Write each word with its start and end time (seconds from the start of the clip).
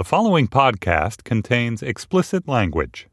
The 0.00 0.04
following 0.04 0.48
podcast 0.48 1.24
contains 1.24 1.82
explicit 1.82 2.48
language. 2.48 3.06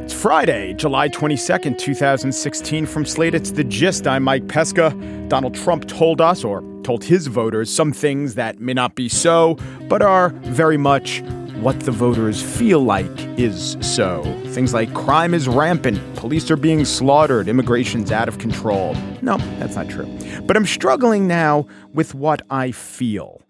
It's 0.00 0.14
Friday, 0.14 0.72
July 0.72 1.10
22nd, 1.10 1.76
2016. 1.76 2.86
From 2.86 3.04
Slate, 3.04 3.34
it's 3.34 3.50
The 3.50 3.64
Gist. 3.64 4.06
I'm 4.06 4.22
Mike 4.22 4.48
Pesca. 4.48 4.88
Donald 5.28 5.54
Trump 5.54 5.86
told 5.86 6.22
us, 6.22 6.44
or 6.44 6.62
told 6.82 7.04
his 7.04 7.26
voters, 7.26 7.68
some 7.70 7.92
things 7.92 8.36
that 8.36 8.58
may 8.58 8.72
not 8.72 8.94
be 8.94 9.06
so, 9.06 9.58
but 9.90 10.00
are 10.00 10.30
very 10.30 10.78
much 10.78 11.22
what 11.62 11.78
the 11.80 11.92
voters 11.92 12.42
feel 12.42 12.80
like 12.80 13.08
is 13.38 13.76
so. 13.80 14.24
Things 14.46 14.74
like 14.74 14.92
crime 14.94 15.32
is 15.32 15.46
rampant, 15.46 16.00
police 16.16 16.50
are 16.50 16.56
being 16.56 16.84
slaughtered, 16.84 17.46
immigration's 17.46 18.10
out 18.10 18.26
of 18.26 18.38
control. 18.38 18.96
No, 19.22 19.36
that's 19.60 19.76
not 19.76 19.88
true. 19.88 20.06
But 20.42 20.56
I'm 20.56 20.66
struggling 20.66 21.28
now 21.28 21.66
with 21.94 22.16
what 22.16 22.42
I 22.50 22.72
feel. 22.72 23.42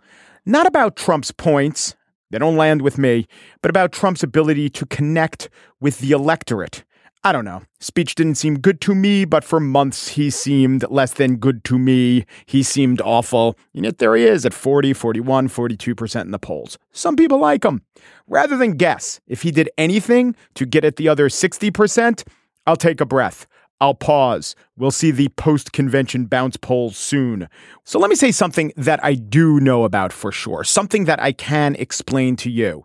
Not 0.44 0.66
about 0.66 0.94
Trump's 0.94 1.30
points, 1.30 1.96
they 2.30 2.38
don't 2.38 2.56
land 2.56 2.82
with 2.82 2.98
me, 2.98 3.26
but 3.62 3.70
about 3.70 3.92
Trump's 3.92 4.22
ability 4.22 4.68
to 4.70 4.84
connect 4.84 5.48
with 5.80 6.00
the 6.00 6.10
electorate 6.10 6.84
I 7.24 7.30
don't 7.30 7.44
know. 7.44 7.62
Speech 7.78 8.16
didn't 8.16 8.34
seem 8.34 8.58
good 8.58 8.80
to 8.80 8.96
me, 8.96 9.24
but 9.24 9.44
for 9.44 9.60
months 9.60 10.08
he 10.08 10.28
seemed 10.28 10.84
less 10.90 11.12
than 11.12 11.36
good 11.36 11.62
to 11.64 11.78
me. 11.78 12.26
He 12.46 12.64
seemed 12.64 13.00
awful. 13.00 13.56
And 13.74 13.84
yet 13.84 13.98
there 13.98 14.16
he 14.16 14.24
is 14.24 14.44
at 14.44 14.52
40, 14.52 14.92
41, 14.92 15.48
42% 15.48 16.20
in 16.22 16.32
the 16.32 16.40
polls. 16.40 16.78
Some 16.90 17.14
people 17.14 17.38
like 17.38 17.64
him. 17.64 17.82
Rather 18.26 18.56
than 18.56 18.72
guess 18.72 19.20
if 19.28 19.42
he 19.42 19.52
did 19.52 19.70
anything 19.78 20.34
to 20.54 20.66
get 20.66 20.84
at 20.84 20.96
the 20.96 21.08
other 21.08 21.28
60%, 21.28 22.26
I'll 22.66 22.74
take 22.76 23.00
a 23.00 23.06
breath. 23.06 23.46
I'll 23.80 23.94
pause. 23.94 24.56
We'll 24.76 24.90
see 24.90 25.12
the 25.12 25.28
post 25.28 25.72
convention 25.72 26.26
bounce 26.26 26.56
polls 26.56 26.96
soon. 26.96 27.48
So 27.84 28.00
let 28.00 28.10
me 28.10 28.16
say 28.16 28.32
something 28.32 28.72
that 28.76 29.04
I 29.04 29.14
do 29.14 29.60
know 29.60 29.84
about 29.84 30.12
for 30.12 30.32
sure, 30.32 30.64
something 30.64 31.04
that 31.04 31.22
I 31.22 31.30
can 31.30 31.76
explain 31.76 32.34
to 32.36 32.50
you. 32.50 32.84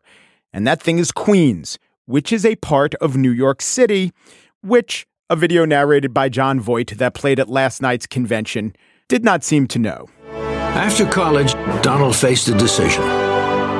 And 0.54 0.68
that 0.68 0.82
thing 0.82 1.00
is 1.00 1.12
Queens 1.12 1.80
which 2.08 2.34
is 2.34 2.44
a 2.44 2.56
part 2.56 2.96
of 2.96 3.16
New 3.16 3.32
York 3.32 3.62
City, 3.62 4.12
which 4.64 5.06
a 5.30 5.36
video 5.36 5.66
narrated 5.66 6.14
by 6.14 6.30
Jon 6.30 6.60
Voight 6.60 6.98
that 6.98 7.14
played 7.14 7.40
at 7.40 7.50
last 7.50 7.82
night's 7.82 8.08
convention 8.08 8.76
did 9.08 9.24
not 9.24 9.44
seem 9.44 9.68
to 9.68 9.78
know. 9.78 10.08
After 10.32 11.06
college, 11.06 11.54
Donald 11.84 12.16
faced 12.16 12.48
a 12.48 12.58
decision 12.58 13.04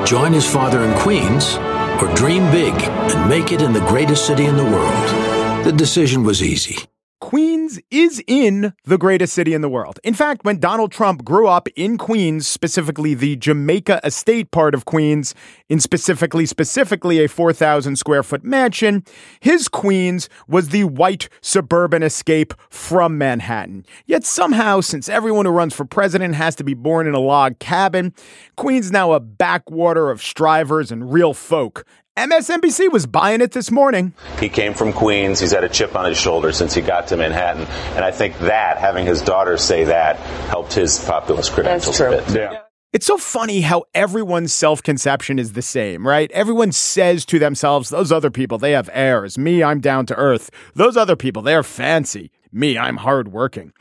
join 0.06 0.32
his 0.32 0.50
father 0.50 0.84
in 0.84 0.98
Queens 1.00 1.56
or 2.00 2.14
dream 2.14 2.50
big 2.50 2.72
and 2.72 3.28
make 3.28 3.52
it 3.52 3.60
in 3.60 3.72
the 3.72 3.84
greatest 3.88 4.26
city 4.26 4.46
in 4.46 4.56
the 4.56 4.64
world. 4.64 5.64
The 5.66 5.72
decision 5.72 6.24
was 6.24 6.42
easy. 6.42 6.78
Queens 7.20 7.80
is 7.90 8.22
in 8.28 8.72
the 8.84 8.96
greatest 8.96 9.34
city 9.34 9.52
in 9.52 9.60
the 9.60 9.68
world. 9.68 9.98
In 10.04 10.14
fact, 10.14 10.44
when 10.44 10.60
Donald 10.60 10.92
Trump 10.92 11.24
grew 11.24 11.48
up 11.48 11.68
in 11.74 11.98
Queens, 11.98 12.46
specifically 12.46 13.12
the 13.12 13.34
Jamaica 13.34 14.00
estate 14.04 14.52
part 14.52 14.72
of 14.72 14.84
Queens, 14.84 15.34
in 15.68 15.80
specifically 15.80 16.46
specifically 16.46 17.24
a 17.24 17.28
4,000 17.28 17.96
square 17.96 18.22
foot 18.22 18.44
mansion, 18.44 19.04
his 19.40 19.66
Queens 19.66 20.28
was 20.46 20.68
the 20.68 20.84
white 20.84 21.28
suburban 21.40 22.04
escape 22.04 22.54
from 22.70 23.18
Manhattan. 23.18 23.84
Yet 24.06 24.24
somehow, 24.24 24.80
since 24.80 25.08
everyone 25.08 25.44
who 25.44 25.52
runs 25.52 25.74
for 25.74 25.84
president 25.84 26.36
has 26.36 26.54
to 26.56 26.64
be 26.64 26.74
born 26.74 27.08
in 27.08 27.14
a 27.14 27.20
log 27.20 27.58
cabin, 27.58 28.14
Queens 28.56 28.92
now 28.92 29.12
a 29.12 29.20
backwater 29.20 30.10
of 30.10 30.22
strivers 30.22 30.92
and 30.92 31.12
real 31.12 31.34
folk. 31.34 31.84
MSNBC 32.18 32.90
was 32.90 33.06
buying 33.06 33.40
it 33.40 33.52
this 33.52 33.70
morning. 33.70 34.12
He 34.40 34.48
came 34.48 34.74
from 34.74 34.92
Queens. 34.92 35.38
He's 35.38 35.52
had 35.52 35.62
a 35.62 35.68
chip 35.68 35.94
on 35.94 36.04
his 36.04 36.18
shoulder 36.18 36.50
since 36.50 36.74
he 36.74 36.80
got 36.80 37.06
to 37.08 37.16
Manhattan. 37.16 37.62
And 37.94 38.04
I 38.04 38.10
think 38.10 38.36
that, 38.40 38.78
having 38.78 39.06
his 39.06 39.22
daughter 39.22 39.56
say 39.56 39.84
that, 39.84 40.16
helped 40.48 40.72
his 40.72 40.98
populist 40.98 41.52
credentials 41.52 42.00
a 42.00 42.10
bit. 42.10 42.30
Yeah. 42.30 42.62
It's 42.92 43.06
so 43.06 43.18
funny 43.18 43.60
how 43.60 43.84
everyone's 43.94 44.52
self 44.52 44.82
conception 44.82 45.38
is 45.38 45.52
the 45.52 45.62
same, 45.62 46.08
right? 46.08 46.28
Everyone 46.32 46.72
says 46.72 47.24
to 47.26 47.38
themselves, 47.38 47.90
those 47.90 48.10
other 48.10 48.30
people, 48.30 48.58
they 48.58 48.72
have 48.72 48.90
airs. 48.92 49.38
Me, 49.38 49.62
I'm 49.62 49.78
down 49.78 50.06
to 50.06 50.16
earth. 50.16 50.50
Those 50.74 50.96
other 50.96 51.14
people, 51.14 51.42
they're 51.42 51.62
fancy. 51.62 52.32
Me, 52.52 52.78
I'm 52.78 52.98
hardworking. 52.98 53.72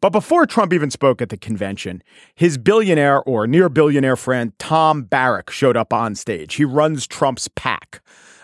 But 0.00 0.10
before 0.10 0.46
Trump 0.46 0.72
even 0.72 0.90
spoke 0.90 1.22
at 1.22 1.28
the 1.28 1.36
convention, 1.36 2.02
his 2.34 2.58
billionaire 2.58 3.22
or 3.22 3.46
near 3.46 3.68
billionaire 3.68 4.16
friend 4.16 4.52
Tom 4.58 5.02
Barrack 5.02 5.50
showed 5.50 5.76
up 5.76 5.92
on 5.92 6.14
stage. 6.14 6.54
He 6.54 6.64
runs 6.64 7.06
Trump's 7.06 7.48
PAC. 7.48 8.02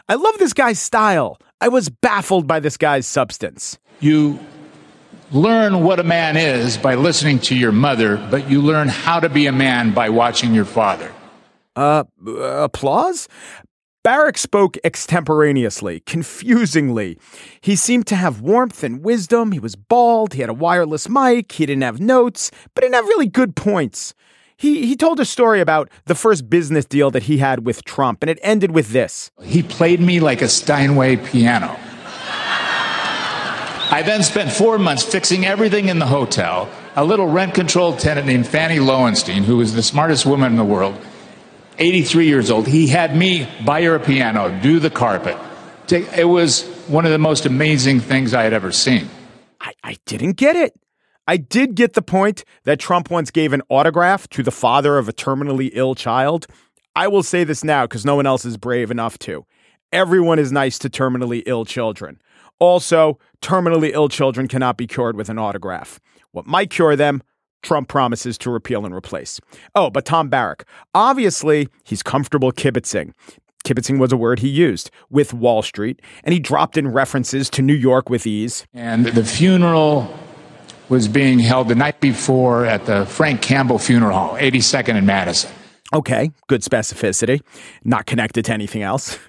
I 0.08 0.14
love 0.14 0.38
this 0.38 0.52
guy's 0.52 0.80
style. 0.80 1.38
I 1.60 1.68
was 1.68 1.88
baffled 1.88 2.46
by 2.46 2.60
this 2.60 2.76
guy's 2.76 3.06
substance. 3.06 3.78
You 4.00 4.38
learn 5.32 5.84
what 5.84 6.00
a 6.00 6.04
man 6.04 6.36
is 6.36 6.76
by 6.76 6.94
listening 6.94 7.38
to 7.40 7.56
your 7.56 7.72
mother, 7.72 8.16
but 8.30 8.50
you 8.50 8.60
learn 8.60 8.88
how 8.88 9.20
to 9.20 9.28
be 9.28 9.46
a 9.46 9.52
man 9.52 9.92
by 9.92 10.08
watching 10.08 10.54
your 10.54 10.64
father. 10.64 11.12
Uh, 11.76 12.04
applause? 12.26 13.28
Barrack 14.02 14.38
spoke 14.38 14.78
extemporaneously, 14.82 16.00
confusingly. 16.00 17.18
He 17.60 17.76
seemed 17.76 18.06
to 18.06 18.16
have 18.16 18.40
warmth 18.40 18.82
and 18.82 19.04
wisdom. 19.04 19.52
He 19.52 19.58
was 19.58 19.76
bald. 19.76 20.32
He 20.32 20.40
had 20.40 20.48
a 20.48 20.54
wireless 20.54 21.06
mic. 21.06 21.52
He 21.52 21.66
didn't 21.66 21.82
have 21.82 22.00
notes, 22.00 22.50
but 22.74 22.80
didn't 22.80 22.94
have 22.94 23.04
really 23.04 23.26
good 23.26 23.56
points. 23.56 24.14
He, 24.56 24.86
he 24.86 24.96
told 24.96 25.20
a 25.20 25.26
story 25.26 25.60
about 25.60 25.90
the 26.06 26.14
first 26.14 26.48
business 26.48 26.86
deal 26.86 27.10
that 27.10 27.24
he 27.24 27.38
had 27.38 27.66
with 27.66 27.84
Trump, 27.84 28.22
and 28.22 28.30
it 28.30 28.38
ended 28.42 28.70
with 28.70 28.92
this. 28.92 29.30
He 29.42 29.62
played 29.62 30.00
me 30.00 30.18
like 30.18 30.40
a 30.40 30.48
Steinway 30.48 31.16
piano. 31.16 31.76
I 33.92 34.02
then 34.06 34.22
spent 34.22 34.50
four 34.50 34.78
months 34.78 35.02
fixing 35.02 35.44
everything 35.44 35.88
in 35.88 35.98
the 35.98 36.06
hotel. 36.06 36.70
A 36.96 37.04
little 37.04 37.26
rent 37.26 37.54
controlled 37.54 37.98
tenant 37.98 38.26
named 38.26 38.46
Fannie 38.46 38.80
Lowenstein, 38.80 39.42
who 39.42 39.58
was 39.58 39.74
the 39.74 39.82
smartest 39.82 40.24
woman 40.24 40.52
in 40.52 40.56
the 40.56 40.64
world, 40.64 40.94
83 41.80 42.26
years 42.26 42.50
old. 42.50 42.68
He 42.68 42.86
had 42.86 43.16
me 43.16 43.48
buy 43.64 43.82
her 43.82 43.94
a 43.94 44.00
piano, 44.00 44.56
do 44.62 44.78
the 44.78 44.90
carpet. 44.90 45.36
It 45.90 46.28
was 46.28 46.62
one 46.86 47.04
of 47.04 47.10
the 47.10 47.18
most 47.18 47.46
amazing 47.46 48.00
things 48.00 48.32
I 48.32 48.42
had 48.44 48.52
ever 48.52 48.70
seen. 48.70 49.08
I, 49.60 49.72
I 49.82 49.96
didn't 50.06 50.36
get 50.36 50.54
it. 50.54 50.78
I 51.26 51.36
did 51.36 51.74
get 51.74 51.94
the 51.94 52.02
point 52.02 52.44
that 52.64 52.78
Trump 52.78 53.10
once 53.10 53.30
gave 53.30 53.52
an 53.52 53.62
autograph 53.68 54.28
to 54.30 54.42
the 54.42 54.50
father 54.50 54.98
of 54.98 55.08
a 55.08 55.12
terminally 55.12 55.70
ill 55.72 55.94
child. 55.94 56.46
I 56.94 57.08
will 57.08 57.22
say 57.22 57.44
this 57.44 57.64
now 57.64 57.84
because 57.84 58.04
no 58.04 58.16
one 58.16 58.26
else 58.26 58.44
is 58.44 58.56
brave 58.56 58.90
enough 58.90 59.18
to. 59.20 59.44
Everyone 59.92 60.38
is 60.38 60.52
nice 60.52 60.78
to 60.80 60.90
terminally 60.90 61.42
ill 61.46 61.64
children. 61.64 62.20
Also, 62.58 63.18
terminally 63.40 63.92
ill 63.92 64.08
children 64.08 64.46
cannot 64.46 64.76
be 64.76 64.86
cured 64.86 65.16
with 65.16 65.28
an 65.28 65.38
autograph. 65.38 65.98
What 66.32 66.46
might 66.46 66.70
cure 66.70 66.94
them 66.94 67.22
Trump 67.62 67.88
promises 67.88 68.38
to 68.38 68.50
repeal 68.50 68.84
and 68.84 68.94
replace. 68.94 69.40
Oh, 69.74 69.90
but 69.90 70.04
Tom 70.04 70.28
Barrack. 70.28 70.64
Obviously, 70.94 71.68
he's 71.84 72.02
comfortable 72.02 72.52
kibitzing. 72.52 73.12
Kibitzing 73.64 73.98
was 73.98 74.10
a 74.10 74.16
word 74.16 74.38
he 74.38 74.48
used 74.48 74.90
with 75.10 75.34
Wall 75.34 75.62
Street, 75.62 76.00
and 76.24 76.32
he 76.32 76.40
dropped 76.40 76.76
in 76.76 76.88
references 76.88 77.50
to 77.50 77.62
New 77.62 77.74
York 77.74 78.08
with 78.08 78.26
ease. 78.26 78.66
And 78.72 79.06
the 79.06 79.24
funeral 79.24 80.12
was 80.88 81.08
being 81.08 81.38
held 81.38 81.68
the 81.68 81.74
night 81.74 82.00
before 82.00 82.64
at 82.64 82.86
the 82.86 83.06
Frank 83.06 83.42
Campbell 83.42 83.78
Funeral 83.78 84.16
Hall, 84.16 84.36
82nd 84.36 84.96
and 84.96 85.06
Madison. 85.06 85.50
Okay, 85.92 86.30
good 86.48 86.62
specificity, 86.62 87.40
not 87.84 88.06
connected 88.06 88.44
to 88.46 88.52
anything 88.52 88.82
else. 88.82 89.18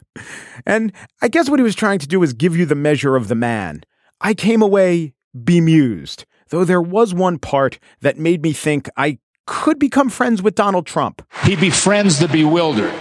And 0.65 0.91
I 1.23 1.27
guess 1.29 1.50
what 1.50 1.57
he 1.57 1.63
was 1.63 1.73
trying 1.73 1.97
to 2.00 2.07
do 2.07 2.19
was 2.19 2.33
give 2.33 2.55
you 2.55 2.65
the 2.67 2.75
measure 2.75 3.15
of 3.15 3.29
the 3.29 3.33
man. 3.33 3.81
I 4.19 4.33
came 4.35 4.61
away 4.61 5.13
bemused 5.44 6.25
though 6.51 6.63
there 6.63 6.81
was 6.81 7.13
one 7.13 7.39
part 7.39 7.80
that 8.01 8.19
made 8.19 8.44
me 8.44 8.53
think 8.53 8.88
I 8.95 9.18
could 9.48 9.80
become 9.80 10.09
friends 10.09 10.44
with 10.44 10.53
Donald 10.53 10.86
Trump. 10.86 11.25
He 11.44 11.56
befriends 11.56 12.19
the 12.19 12.27
bewildered. 12.27 12.94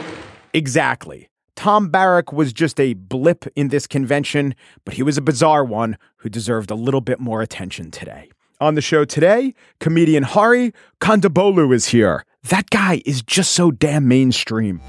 Exactly. 0.54 1.28
Tom 1.54 1.90
Barrack 1.90 2.32
was 2.32 2.54
just 2.54 2.80
a 2.80 2.94
blip 2.94 3.44
in 3.54 3.68
this 3.68 3.86
convention, 3.86 4.54
but 4.86 4.94
he 4.94 5.02
was 5.02 5.18
a 5.18 5.20
bizarre 5.20 5.64
one 5.64 5.98
who 6.18 6.30
deserved 6.30 6.70
a 6.70 6.74
little 6.74 7.02
bit 7.02 7.20
more 7.20 7.42
attention 7.42 7.90
today. 7.90 8.30
On 8.60 8.74
the 8.74 8.80
show 8.80 9.04
today, 9.04 9.54
comedian 9.78 10.22
Hari 10.22 10.72
Kondabolu 11.00 11.74
is 11.74 11.88
here. 11.88 12.24
That 12.44 12.70
guy 12.70 13.02
is 13.04 13.20
just 13.22 13.52
so 13.52 13.70
damn 13.70 14.08
mainstream. 14.08 14.80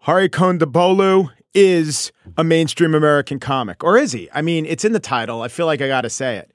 Hari 0.00 0.28
Kondabolu 0.28 1.30
is 1.54 2.12
a 2.36 2.44
mainstream 2.44 2.94
American 2.94 3.38
comic, 3.40 3.82
or 3.82 3.96
is 3.96 4.12
he? 4.12 4.28
I 4.32 4.42
mean, 4.42 4.66
it's 4.66 4.84
in 4.84 4.92
the 4.92 5.00
title. 5.00 5.42
I 5.42 5.48
feel 5.48 5.66
like 5.66 5.80
I 5.80 5.88
got 5.88 6.02
to 6.02 6.10
say 6.10 6.36
it. 6.36 6.52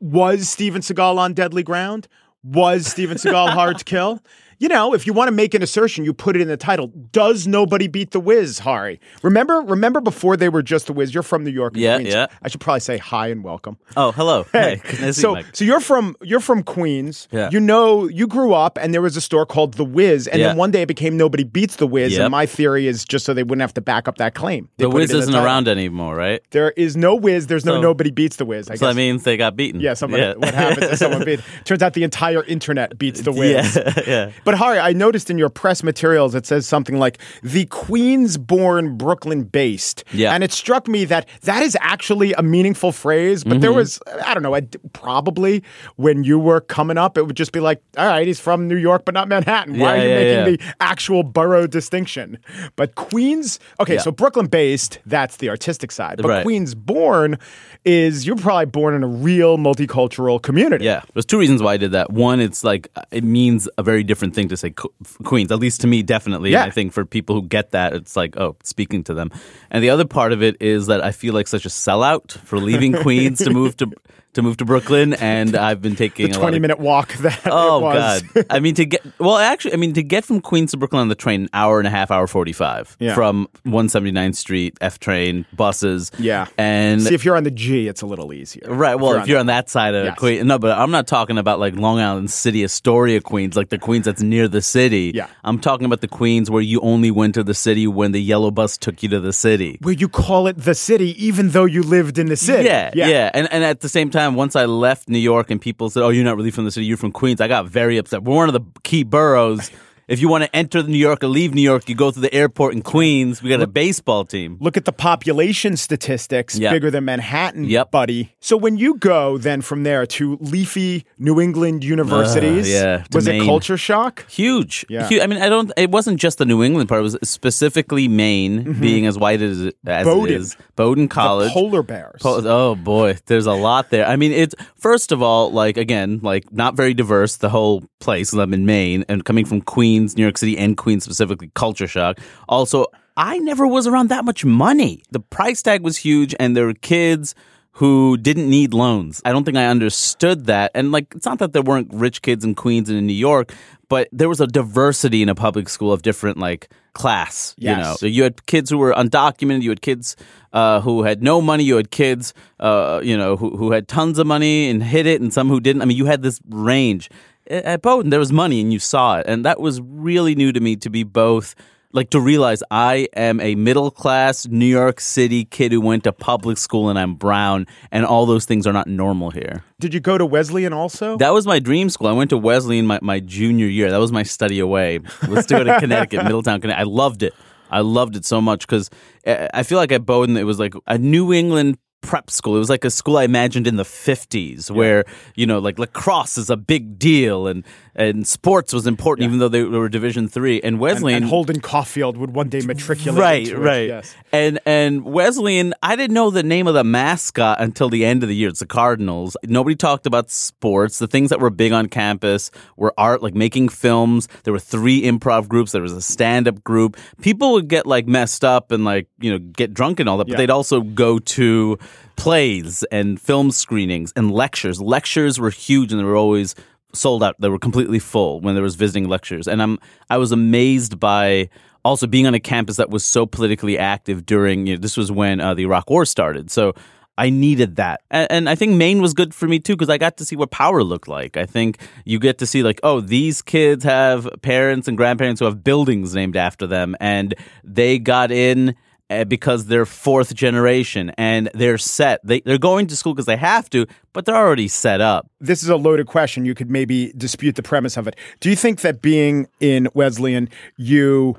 Was 0.00 0.48
Steven 0.48 0.80
Seagal 0.80 1.18
on 1.18 1.34
deadly 1.34 1.62
ground? 1.62 2.08
Was 2.42 2.86
Steven 2.86 3.16
Seagal 3.16 3.50
hard 3.54 3.78
to 3.78 3.84
kill? 3.84 4.22
You 4.58 4.68
know, 4.68 4.92
if 4.94 5.06
you 5.06 5.12
want 5.12 5.28
to 5.28 5.32
make 5.32 5.54
an 5.54 5.62
assertion, 5.62 6.04
you 6.04 6.12
put 6.12 6.36
it 6.36 6.42
in 6.42 6.48
the 6.48 6.56
title. 6.56 6.88
Does 7.12 7.46
nobody 7.46 7.86
beat 7.88 8.10
the 8.10 8.20
Wiz, 8.20 8.58
Hari? 8.60 9.00
Remember, 9.22 9.60
remember 9.60 10.00
before 10.00 10.36
they 10.36 10.48
were 10.48 10.62
just 10.62 10.86
the 10.86 10.92
Wiz. 10.92 11.14
You're 11.14 11.22
from 11.22 11.44
New 11.44 11.50
York, 11.50 11.74
yeah, 11.76 11.96
Queens. 11.96 12.12
yeah. 12.14 12.26
I 12.42 12.48
should 12.48 12.60
probably 12.60 12.80
say 12.80 12.98
hi 12.98 13.28
and 13.28 13.44
welcome. 13.44 13.76
Oh, 13.96 14.12
hello. 14.12 14.44
Hey, 14.52 14.80
nice 15.00 15.16
so 15.16 15.34
Mike. 15.34 15.46
so 15.54 15.64
you're 15.64 15.80
from 15.80 16.16
you're 16.22 16.40
from 16.40 16.62
Queens. 16.62 17.28
Yeah. 17.30 17.50
You 17.52 17.60
know, 17.60 18.08
you 18.08 18.26
grew 18.26 18.52
up, 18.52 18.78
and 18.80 18.92
there 18.92 19.02
was 19.02 19.16
a 19.16 19.20
store 19.20 19.46
called 19.46 19.74
the 19.74 19.84
Wiz, 19.84 20.26
and 20.26 20.40
Yeah. 20.40 20.48
then 20.48 20.56
one 20.56 20.70
day 20.70 20.82
it 20.82 20.88
became 20.88 21.16
Nobody 21.16 21.44
Beats 21.44 21.76
the 21.76 21.86
Wiz. 21.86 22.12
Yep. 22.12 22.20
And 22.22 22.30
my 22.32 22.46
theory 22.46 22.86
is 22.86 23.04
just 23.04 23.24
so 23.24 23.34
they 23.34 23.42
wouldn't 23.42 23.60
have 23.62 23.74
to 23.74 23.80
back 23.80 24.08
up 24.08 24.18
that 24.18 24.34
claim. 24.34 24.68
They 24.76 24.84
the 24.84 24.90
Wiz 24.90 25.10
isn't 25.12 25.32
title. 25.32 25.46
around 25.46 25.68
anymore, 25.68 26.14
right? 26.16 26.42
There 26.50 26.72
is 26.72 26.96
no 26.96 27.14
Wiz. 27.14 27.46
There's 27.46 27.64
no 27.64 27.76
So- 27.76 27.80
Nobody 27.82 28.10
Beats 28.10 28.36
the 28.36 28.44
Wiz. 28.44 28.68
I 28.70 28.74
So 28.74 28.86
that 28.86 28.96
means 28.96 29.22
they 29.22 29.36
got 29.36 29.54
beaten. 29.56 29.80
yeah, 29.80 29.94
somebody. 29.94 30.36
What 30.38 30.54
happens 30.54 30.86
if 30.92 30.98
someone 30.98 31.24
beat? 31.24 31.40
Turns 31.64 31.82
out 31.82 31.94
the 31.94 32.02
entire 32.04 32.42
internet 32.44 32.98
beats 32.98 33.20
the 33.22 33.32
Wiz. 33.32 33.76
Yeah, 33.88 33.92
yeah. 34.06 34.30
But 34.48 34.54
Hari, 34.56 34.78
I 34.78 34.94
noticed 34.94 35.28
in 35.28 35.36
your 35.36 35.50
press 35.50 35.82
materials 35.82 36.34
it 36.34 36.46
says 36.46 36.66
something 36.66 36.98
like 36.98 37.18
the 37.42 37.66
Queens-born, 37.66 38.96
Brooklyn-based. 38.96 40.04
Yeah. 40.14 40.32
And 40.32 40.42
it 40.42 40.52
struck 40.52 40.88
me 40.88 41.04
that 41.04 41.28
that 41.42 41.62
is 41.62 41.76
actually 41.82 42.32
a 42.32 42.42
meaningful 42.42 42.90
phrase. 42.92 43.44
But 43.44 43.50
Mm-hmm. 43.50 43.60
there 43.60 43.72
was, 43.74 44.00
I 44.24 44.32
don't 44.32 44.42
know, 44.42 44.54
I, 44.54 44.62
probably 44.94 45.62
when 45.96 46.24
you 46.24 46.38
were 46.38 46.62
coming 46.62 46.96
up, 46.96 47.18
it 47.18 47.26
would 47.26 47.36
just 47.36 47.52
be 47.52 47.60
like, 47.60 47.82
all 47.98 48.06
right, 48.06 48.26
he's 48.26 48.40
from 48.40 48.68
New 48.68 48.76
York, 48.76 49.04
but 49.04 49.12
not 49.12 49.28
Manhattan. 49.28 49.78
Why 49.78 49.96
Yeah, 49.96 50.00
are 50.00 50.04
you 50.04 50.08
yeah, 50.08 50.16
making 50.44 50.60
yeah. 50.60 50.68
the 50.68 50.74
actual 50.80 51.22
borough 51.24 51.66
distinction? 51.66 52.38
But 52.76 52.94
Queens, 52.94 53.58
okay, 53.80 53.98
so 53.98 54.10
Brooklyn-based, 54.10 55.00
that's 55.04 55.36
the 55.36 55.50
artistic 55.50 55.92
side. 55.92 56.22
But 56.22 56.28
Right. 56.28 56.42
Queens-born 56.42 57.36
is 57.84 58.26
you're 58.26 58.36
probably 58.36 58.64
born 58.66 58.94
in 58.94 59.02
a 59.02 59.06
real 59.08 59.58
multicultural 59.58 60.40
community. 60.40 60.86
Yeah, 60.86 61.02
there's 61.12 61.26
two 61.26 61.38
reasons 61.38 61.62
why 61.62 61.74
I 61.74 61.76
did 61.76 61.92
that. 61.92 62.10
One, 62.12 62.40
it's 62.40 62.64
like 62.64 62.88
it 63.10 63.24
means 63.24 63.68
a 63.76 63.82
very 63.82 64.02
different 64.04 64.34
thing 64.38 64.48
to 64.48 64.56
say 64.56 64.70
Qu- 64.70 64.92
Queens, 65.24 65.50
at 65.50 65.58
least 65.58 65.80
to 65.80 65.86
me, 65.86 66.02
definitely. 66.02 66.52
Yeah. 66.52 66.62
And 66.62 66.70
I 66.70 66.74
think 66.74 66.92
for 66.92 67.04
people 67.04 67.34
who 67.34 67.42
get 67.42 67.72
that, 67.72 67.92
it's 67.92 68.14
like, 68.14 68.36
oh, 68.36 68.56
speaking 68.62 69.02
to 69.04 69.14
them. 69.14 69.30
And 69.70 69.82
the 69.82 69.90
other 69.90 70.04
part 70.04 70.32
of 70.32 70.42
it 70.42 70.56
is 70.60 70.86
that 70.86 71.02
I 71.02 71.10
feel 71.10 71.34
like 71.34 71.48
such 71.48 71.66
a 71.66 71.68
sellout 71.68 72.32
for 72.32 72.58
leaving 72.58 72.92
Queens 73.02 73.38
to 73.38 73.50
move 73.50 73.76
to 73.78 73.90
to 74.38 74.42
move 74.42 74.56
to 74.58 74.64
Brooklyn, 74.64 75.14
and 75.14 75.54
I've 75.68 75.82
been 75.82 75.96
taking 75.96 76.30
The 76.30 76.36
a 76.36 76.40
20 76.40 76.56
of 76.56 76.62
minute 76.62 76.78
walk 76.80 77.12
that 77.18 77.40
Oh 77.46 77.78
it 77.78 77.82
was. 77.82 78.22
God! 78.22 78.46
I 78.50 78.60
mean, 78.60 78.74
to 78.76 78.84
get 78.86 79.02
well, 79.18 79.36
actually, 79.36 79.74
I 79.74 79.76
mean, 79.76 79.92
to 79.94 80.02
get 80.02 80.24
from 80.24 80.40
Queens 80.40 80.70
to 80.72 80.76
Brooklyn 80.76 81.00
on 81.02 81.08
the 81.08 81.14
train, 81.14 81.42
an 81.42 81.48
hour 81.52 81.78
and 81.78 81.86
a 81.86 81.90
half, 81.90 82.10
hour 82.10 82.26
forty-five 82.26 82.96
Yeah. 82.98 83.14
from 83.14 83.48
179th 83.66 84.36
Street, 84.36 84.76
F 84.80 84.98
train, 84.98 85.44
buses. 85.54 86.10
Yeah. 86.18 86.46
and 86.56 87.02
See, 87.02 87.14
if 87.14 87.24
you're 87.24 87.36
on 87.36 87.44
the 87.44 87.50
G, 87.50 87.88
it's 87.88 88.02
a 88.02 88.06
little 88.06 88.32
easier. 88.32 88.62
Right. 88.68 88.94
Well, 88.94 89.14
if 89.20 89.28
you're 89.28 89.38
on 89.40 89.46
that 89.46 89.68
side 89.68 89.94
of 89.94 90.04
Yes. 90.06 90.18
Queens, 90.18 90.44
no, 90.44 90.58
but 90.58 90.76
I'm 90.78 90.90
not 90.90 91.06
talking 91.06 91.38
about 91.38 91.58
like 91.60 91.74
Long 91.76 91.98
Island 92.00 92.30
City, 92.30 92.64
Astoria, 92.64 93.20
Queens, 93.20 93.56
like 93.56 93.68
the 93.68 93.78
Queens 93.78 94.04
that's 94.06 94.22
near 94.22 94.48
the 94.48 94.62
city. 94.62 95.12
Yeah. 95.14 95.26
I'm 95.44 95.58
talking 95.58 95.84
about 95.84 96.00
the 96.00 96.08
Queens 96.08 96.50
where 96.50 96.62
you 96.62 96.80
only 96.80 97.10
went 97.10 97.34
to 97.34 97.42
the 97.44 97.54
city 97.54 97.86
when 97.86 98.12
the 98.12 98.20
yellow 98.22 98.50
bus 98.50 98.76
took 98.78 99.02
you 99.02 99.08
to 99.10 99.20
the 99.20 99.32
city. 99.32 99.78
Where 99.82 99.94
you 99.94 100.08
call 100.08 100.46
it 100.46 100.56
the 100.58 100.74
city, 100.74 101.22
even 101.24 101.50
though 101.50 101.64
you 101.64 101.82
lived 101.82 102.18
in 102.18 102.26
the 102.26 102.36
city. 102.36 102.64
Yeah, 102.64 102.90
yeah, 102.94 103.30
And 103.34 103.50
and 103.52 103.64
at 103.64 103.80
the 103.80 103.88
same 103.88 104.10
time, 104.10 104.27
once 104.34 104.56
I 104.56 104.64
left 104.64 105.08
New 105.08 105.18
York 105.18 105.50
and 105.50 105.60
people 105.60 105.90
said, 105.90 106.02
"Oh, 106.02 106.08
you're 106.08 106.24
not 106.24 106.36
really 106.36 106.50
from 106.50 106.64
the 106.64 106.70
city, 106.70 106.86
you're 106.86 106.96
from 106.96 107.12
Queens," 107.12 107.40
I 107.40 107.48
got 107.48 107.66
very 107.66 107.98
upset. 107.98 108.22
We're 108.22 108.36
one 108.36 108.48
of 108.48 108.54
the 108.54 108.80
key 108.82 109.02
boroughs. 109.04 109.70
If 110.08 110.20
you 110.22 110.28
want 110.28 110.44
to 110.44 110.56
enter 110.56 110.82
New 110.82 110.96
York 110.96 111.22
or 111.22 111.28
leave 111.28 111.52
New 111.54 111.60
York, 111.62 111.86
you 111.88 111.94
go 111.94 112.10
to 112.10 112.18
the 112.18 112.32
airport 112.32 112.72
in 112.74 112.80
Queens. 112.80 113.42
We 113.42 113.50
got 113.50 113.60
a 113.60 113.66
baseball 113.66 114.24
team. 114.24 114.56
Look 114.58 114.78
at 114.78 114.86
the 114.86 114.92
population 114.92 115.76
statistics, 115.76 116.58
Yeah. 116.58 116.70
bigger 116.72 116.90
than 116.90 117.04
Manhattan, 117.04 117.64
Yep. 117.64 117.90
buddy. 117.90 118.32
So 118.40 118.56
when 118.56 118.78
you 118.78 118.94
go 118.94 119.36
then 119.36 119.60
from 119.60 119.82
there 119.82 120.06
to 120.06 120.38
leafy 120.40 121.04
New 121.18 121.38
England 121.40 121.84
universities, 121.84 122.70
yeah, 122.70 123.04
to 123.10 123.16
was 123.18 123.26
it 123.28 123.42
culture 123.44 123.76
shock? 123.76 124.24
Huge. 124.30 124.86
Yeah. 124.88 125.06
Hu- 125.08 125.20
I 125.20 125.26
mean, 125.26 125.42
I 125.42 125.50
don't. 125.50 125.70
It 125.76 125.90
wasn't 125.90 126.18
just 126.18 126.38
the 126.38 126.46
New 126.46 126.62
England 126.62 126.88
part. 126.88 127.00
It 127.00 127.02
was 127.02 127.16
specifically 127.22 128.08
Maine, 128.08 128.72
being 128.80 129.04
as 129.06 129.18
white 129.18 129.42
as, 129.42 129.60
as 129.60 129.72
Mm-hmm. 129.84 130.04
Bowdoin. 130.04 130.30
it 130.30 130.34
is. 130.40 130.56
Bowdoin 130.76 131.08
College. 131.08 131.52
Polar 131.52 131.82
bears. 131.82 132.22
Po- 132.22 132.40
oh 132.44 132.74
boy, 132.74 133.18
there's 133.26 133.46
a 133.46 133.52
lot 133.52 133.90
there. 133.90 134.06
I 134.06 134.16
mean, 134.16 134.32
it's 134.32 134.54
first 134.76 135.12
of 135.12 135.20
all, 135.22 135.50
like 135.52 135.76
again, 135.76 136.20
like 136.22 136.50
not 136.52 136.76
very 136.76 136.94
diverse. 136.94 137.36
The 137.36 137.50
whole 137.50 137.84
place. 138.00 138.32
I'm 138.32 138.54
in 138.54 138.64
Maine 138.64 139.04
and 139.08 139.24
coming 139.24 139.44
from 139.44 139.60
Queens, 139.60 139.97
New 140.06 140.22
York 140.22 140.38
City, 140.38 140.56
and 140.58 140.76
Queens 140.76 141.04
specifically, 141.04 141.50
culture 141.54 141.86
shock. 141.86 142.18
Also, 142.48 142.86
I 143.16 143.38
never 143.38 143.66
was 143.66 143.86
around 143.86 144.08
that 144.10 144.24
much 144.24 144.44
money. 144.44 145.02
The 145.10 145.20
price 145.20 145.62
tag 145.62 145.82
was 145.82 145.96
huge, 145.96 146.34
and 146.38 146.56
there 146.56 146.66
were 146.66 146.74
kids 146.74 147.34
who 147.72 148.16
didn't 148.16 148.48
need 148.50 148.74
loans. 148.74 149.20
I 149.24 149.32
don't 149.32 149.44
think 149.44 149.56
I 149.56 149.66
understood 149.66 150.46
that. 150.46 150.72
And 150.74 150.90
like, 150.90 151.06
it's 151.14 151.26
not 151.26 151.38
that 151.38 151.52
there 151.52 151.62
weren't 151.62 151.88
rich 151.92 152.22
kids 152.22 152.44
in 152.44 152.54
Queens 152.56 152.88
and 152.88 152.98
in 152.98 153.06
New 153.06 153.12
York, 153.12 153.54
but 153.88 154.08
there 154.12 154.28
was 154.28 154.40
a 154.40 154.46
diversity 154.48 155.22
in 155.22 155.28
a 155.28 155.34
public 155.34 155.68
school 155.68 155.92
of 155.92 156.02
different 156.02 156.38
like 156.38 156.68
class. 156.94 157.54
You 157.56 157.68
Yes. 157.70 157.78
know, 157.78 157.94
so 157.94 158.06
you 158.06 158.24
had 158.24 158.44
kids 158.46 158.68
who 158.70 158.78
were 158.78 158.92
undocumented. 158.92 159.62
You 159.62 159.70
had 159.70 159.80
kids 159.80 160.16
uh, 160.52 160.80
who 160.80 161.02
had 161.04 161.22
no 161.22 161.40
money. 161.40 161.62
You 161.62 161.76
had 161.76 161.90
kids, 161.92 162.34
uh, 162.58 163.00
you 163.04 163.16
know, 163.16 163.36
who 163.36 163.56
who 163.56 163.70
had 163.70 163.86
tons 163.86 164.18
of 164.18 164.26
money 164.26 164.68
and 164.70 164.82
hid 164.82 165.06
it, 165.06 165.20
and 165.20 165.32
some 165.32 165.48
who 165.48 165.60
didn't. 165.60 165.82
I 165.82 165.84
mean, 165.84 165.96
you 165.96 166.06
had 166.06 166.22
this 166.22 166.40
range. 166.48 167.08
At 167.48 167.82
Bowdoin, 167.82 168.10
there 168.10 168.20
was 168.20 168.32
money, 168.32 168.60
and 168.60 168.72
you 168.72 168.78
saw 168.78 169.18
it, 169.18 169.26
and 169.26 169.44
that 169.44 169.60
was 169.60 169.80
really 169.80 170.34
new 170.34 170.52
to 170.52 170.60
me 170.60 170.76
to 170.76 170.90
be 170.90 171.02
both. 171.02 171.54
Like 171.92 172.10
to 172.10 172.20
realize 172.20 172.62
I 172.70 173.08
am 173.16 173.40
a 173.40 173.54
middle 173.54 173.90
class 173.90 174.46
New 174.46 174.66
York 174.66 175.00
City 175.00 175.46
kid 175.46 175.72
who 175.72 175.80
went 175.80 176.04
to 176.04 176.12
public 176.12 176.58
school 176.58 176.90
and 176.90 176.98
I'm 176.98 177.14
brown, 177.14 177.66
and 177.90 178.04
all 178.04 178.26
those 178.26 178.44
things 178.44 178.66
are 178.66 178.74
not 178.74 178.88
normal 178.88 179.30
here. 179.30 179.64
Did 179.80 179.94
you 179.94 180.00
go 180.00 180.18
to 180.18 180.26
Wesleyan 180.26 180.74
also? 180.74 181.16
That 181.16 181.32
was 181.32 181.46
my 181.46 181.58
dream 181.58 181.88
school. 181.88 182.08
I 182.08 182.12
went 182.12 182.28
to 182.28 182.36
Wesleyan 182.36 182.86
my, 182.86 182.98
my 183.00 183.20
junior 183.20 183.66
year. 183.66 183.90
That 183.90 184.00
was 184.00 184.12
my 184.12 184.22
study 184.22 184.58
away. 184.58 185.00
Let's 185.26 185.46
do 185.46 185.56
it 185.56 185.66
in 185.66 185.80
Connecticut, 185.80 186.24
Middletown, 186.24 186.60
Connecticut. 186.60 186.86
I 186.86 186.90
loved 186.90 187.22
it. 187.22 187.32
I 187.70 187.80
loved 187.80 188.16
it 188.16 188.26
so 188.26 188.42
much 188.42 188.66
because 188.66 188.90
eh, 189.24 189.48
I 189.54 189.62
feel 189.62 189.78
like 189.78 189.90
at 189.90 190.04
Bowdoin 190.04 190.36
it 190.36 190.44
was 190.44 190.58
like 190.58 190.74
a 190.86 190.98
New 190.98 191.32
England 191.32 191.78
prep 192.00 192.30
school. 192.30 192.56
It 192.56 192.60
was 192.60 192.70
like 192.70 192.84
a 192.84 192.90
school 192.90 193.16
I 193.16 193.24
imagined 193.24 193.66
in 193.66 193.76
the 193.76 193.84
50s 193.84 194.70
where, 194.70 195.04
you 195.34 195.46
know, 195.46 195.58
like 195.58 195.78
lacrosse 195.78 196.38
is 196.38 196.50
a 196.50 196.56
big 196.56 196.98
deal 196.98 197.46
and, 197.46 197.64
and 197.98 198.26
sports 198.26 198.72
was 198.72 198.86
important 198.86 199.26
even 199.26 199.38
though 199.40 199.48
they 199.48 199.64
were 199.64 199.88
Division 199.90 200.28
3 200.28 200.60
and 200.62 200.64
and, 200.64 200.78
Wesleyan 200.80 201.22
and 201.24 201.30
Holden 201.30 201.60
Caulfield 201.60 202.16
would 202.16 202.30
one 202.34 202.48
day 202.48 202.60
matriculate. 202.60 203.20
right, 203.20 203.42
into 203.48 203.56
it, 203.60 203.64
right. 203.64 203.88
Yes. 203.88 204.14
And 204.32 204.60
and 204.64 205.04
Wesleyan, 205.04 205.74
I 205.82 205.96
didn't 205.96 206.14
know 206.14 206.30
the 206.30 206.42
name 206.42 206.66
of 206.66 206.74
the 206.74 206.84
mascot 206.84 207.60
until 207.60 207.88
the 207.90 208.04
end 208.04 208.22
of 208.22 208.28
the 208.28 208.36
year. 208.36 208.48
It's 208.48 208.60
the 208.60 208.66
Cardinals. 208.66 209.36
Nobody 209.44 209.74
talked 209.76 210.06
about 210.06 210.30
sports. 210.30 210.98
The 210.98 211.06
things 211.08 211.30
that 211.30 211.40
were 211.40 211.50
big 211.50 211.72
on 211.72 211.86
campus 211.88 212.50
were 212.76 212.94
art, 212.96 213.22
like 213.22 213.34
making 213.34 213.70
films. 213.70 214.28
There 214.44 214.52
were 214.52 214.58
three 214.60 215.02
improv 215.02 215.48
groups. 215.48 215.72
There 215.72 215.82
was 215.82 215.92
a 215.92 216.00
stand-up 216.00 216.62
group. 216.62 216.96
People 217.20 217.52
would 217.52 217.68
get 217.68 217.86
like 217.86 218.06
messed 218.06 218.44
up 218.44 218.70
and 218.70 218.84
like 218.84 219.08
you 219.18 219.32
know 219.32 219.38
get 219.38 219.74
drunk 219.74 219.98
and 219.98 220.08
all 220.08 220.18
that, 220.18 220.26
but 220.26 220.32
Yeah. 220.32 220.36
they'd 220.38 220.50
also 220.50 220.82
go 220.82 221.18
to 221.18 221.78
plays 222.16 222.84
and 222.92 223.20
film 223.20 223.50
screenings 223.50 224.12
and 224.16 224.30
lectures. 224.30 224.80
Lectures 224.80 225.38
were 225.40 225.50
huge 225.50 225.92
and 225.92 226.00
they 226.00 226.04
were 226.04 226.16
always 226.16 226.54
sold 226.92 227.22
out. 227.22 227.36
They 227.40 227.48
were 227.48 227.58
completely 227.58 227.98
full 227.98 228.40
when 228.40 228.54
there 228.54 228.62
was 228.62 228.74
visiting 228.74 229.08
lectures. 229.08 229.46
And 229.46 229.62
I'm 229.62 229.78
I 230.10 230.18
was 230.18 230.32
amazed 230.32 230.98
by 230.98 231.50
also 231.84 232.06
being 232.06 232.26
on 232.26 232.34
a 232.34 232.40
campus 232.40 232.76
that 232.76 232.90
was 232.90 233.04
so 233.04 233.26
politically 233.26 233.78
active 233.78 234.26
during 234.26 234.66
you 234.66 234.74
know, 234.74 234.80
this 234.80 234.96
was 234.96 235.10
when 235.12 235.40
uh, 235.40 235.54
the 235.54 235.62
Iraq 235.62 235.88
War 235.90 236.04
started. 236.04 236.50
So 236.50 236.74
I 237.16 237.30
needed 237.30 237.76
that. 237.76 238.02
And, 238.10 238.30
and 238.30 238.48
I 238.48 238.54
think 238.54 238.74
Maine 238.74 239.02
was 239.02 239.12
good 239.12 239.34
for 239.34 239.48
me 239.48 239.58
too 239.58 239.74
because 239.74 239.90
I 239.90 239.98
got 239.98 240.16
to 240.18 240.24
see 240.24 240.36
what 240.36 240.50
power 240.50 240.84
looked 240.84 241.08
like. 241.08 241.36
I 241.36 241.46
think 241.46 241.78
you 242.04 242.18
get 242.18 242.38
to 242.38 242.46
see 242.46 242.62
like, 242.62 242.78
oh, 242.82 243.00
these 243.00 243.42
kids 243.42 243.84
have 243.84 244.28
parents 244.42 244.86
and 244.86 244.96
grandparents 244.96 245.40
who 245.40 245.44
have 245.46 245.64
buildings 245.64 246.14
named 246.14 246.36
after 246.36 246.66
them 246.66 246.94
and 247.00 247.34
they 247.64 247.98
got 247.98 248.30
in 248.30 248.76
uh, 249.10 249.24
because 249.24 249.66
they're 249.66 249.86
fourth 249.86 250.34
generation 250.34 251.12
and 251.16 251.50
they're 251.54 251.78
set. 251.78 252.20
They, 252.24 252.40
they're 252.40 252.58
going 252.58 252.86
to 252.88 252.96
school 252.96 253.14
because 253.14 253.26
they 253.26 253.36
have 253.36 253.70
to, 253.70 253.86
but 254.12 254.26
they're 254.26 254.36
already 254.36 254.68
set 254.68 255.00
up. 255.00 255.30
This 255.40 255.62
is 255.62 255.68
a 255.68 255.76
loaded 255.76 256.06
question. 256.06 256.44
You 256.44 256.54
could 256.54 256.70
maybe 256.70 257.12
dispute 257.16 257.56
the 257.56 257.62
premise 257.62 257.96
of 257.96 258.06
it. 258.06 258.16
Do 258.40 258.50
you 258.50 258.56
think 258.56 258.80
that 258.82 259.02
being 259.02 259.48
in 259.60 259.88
Wesleyan, 259.94 260.48
you 260.76 261.36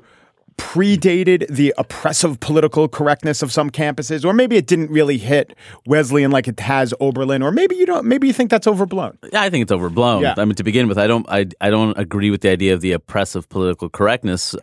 predated 0.56 1.46
the 1.48 1.72
oppressive 1.78 2.38
political 2.38 2.86
correctness 2.86 3.40
of 3.40 3.50
some 3.50 3.70
campuses, 3.70 4.26
or 4.26 4.34
maybe 4.34 4.56
it 4.56 4.66
didn't 4.66 4.90
really 4.90 5.16
hit 5.16 5.56
Wesleyan 5.86 6.30
like 6.30 6.46
it 6.46 6.60
has 6.60 6.92
Oberlin, 7.00 7.42
or 7.42 7.50
maybe 7.50 7.76
you 7.76 7.86
don't. 7.86 8.04
Maybe 8.04 8.26
you 8.26 8.34
think 8.34 8.50
that's 8.50 8.66
overblown. 8.66 9.16
Yeah, 9.32 9.40
I 9.40 9.48
think 9.48 9.62
it's 9.62 9.72
overblown. 9.72 10.20
Yeah. 10.20 10.34
I 10.36 10.44
mean, 10.44 10.56
to 10.56 10.62
begin 10.62 10.86
with, 10.86 10.98
I 10.98 11.06
don't, 11.06 11.26
I, 11.30 11.46
I 11.62 11.70
don't 11.70 11.96
agree 11.96 12.30
with 12.30 12.42
the 12.42 12.50
idea 12.50 12.74
of 12.74 12.82
the 12.82 12.92
oppressive 12.92 13.48
political 13.48 13.88
correctness. 13.88 14.54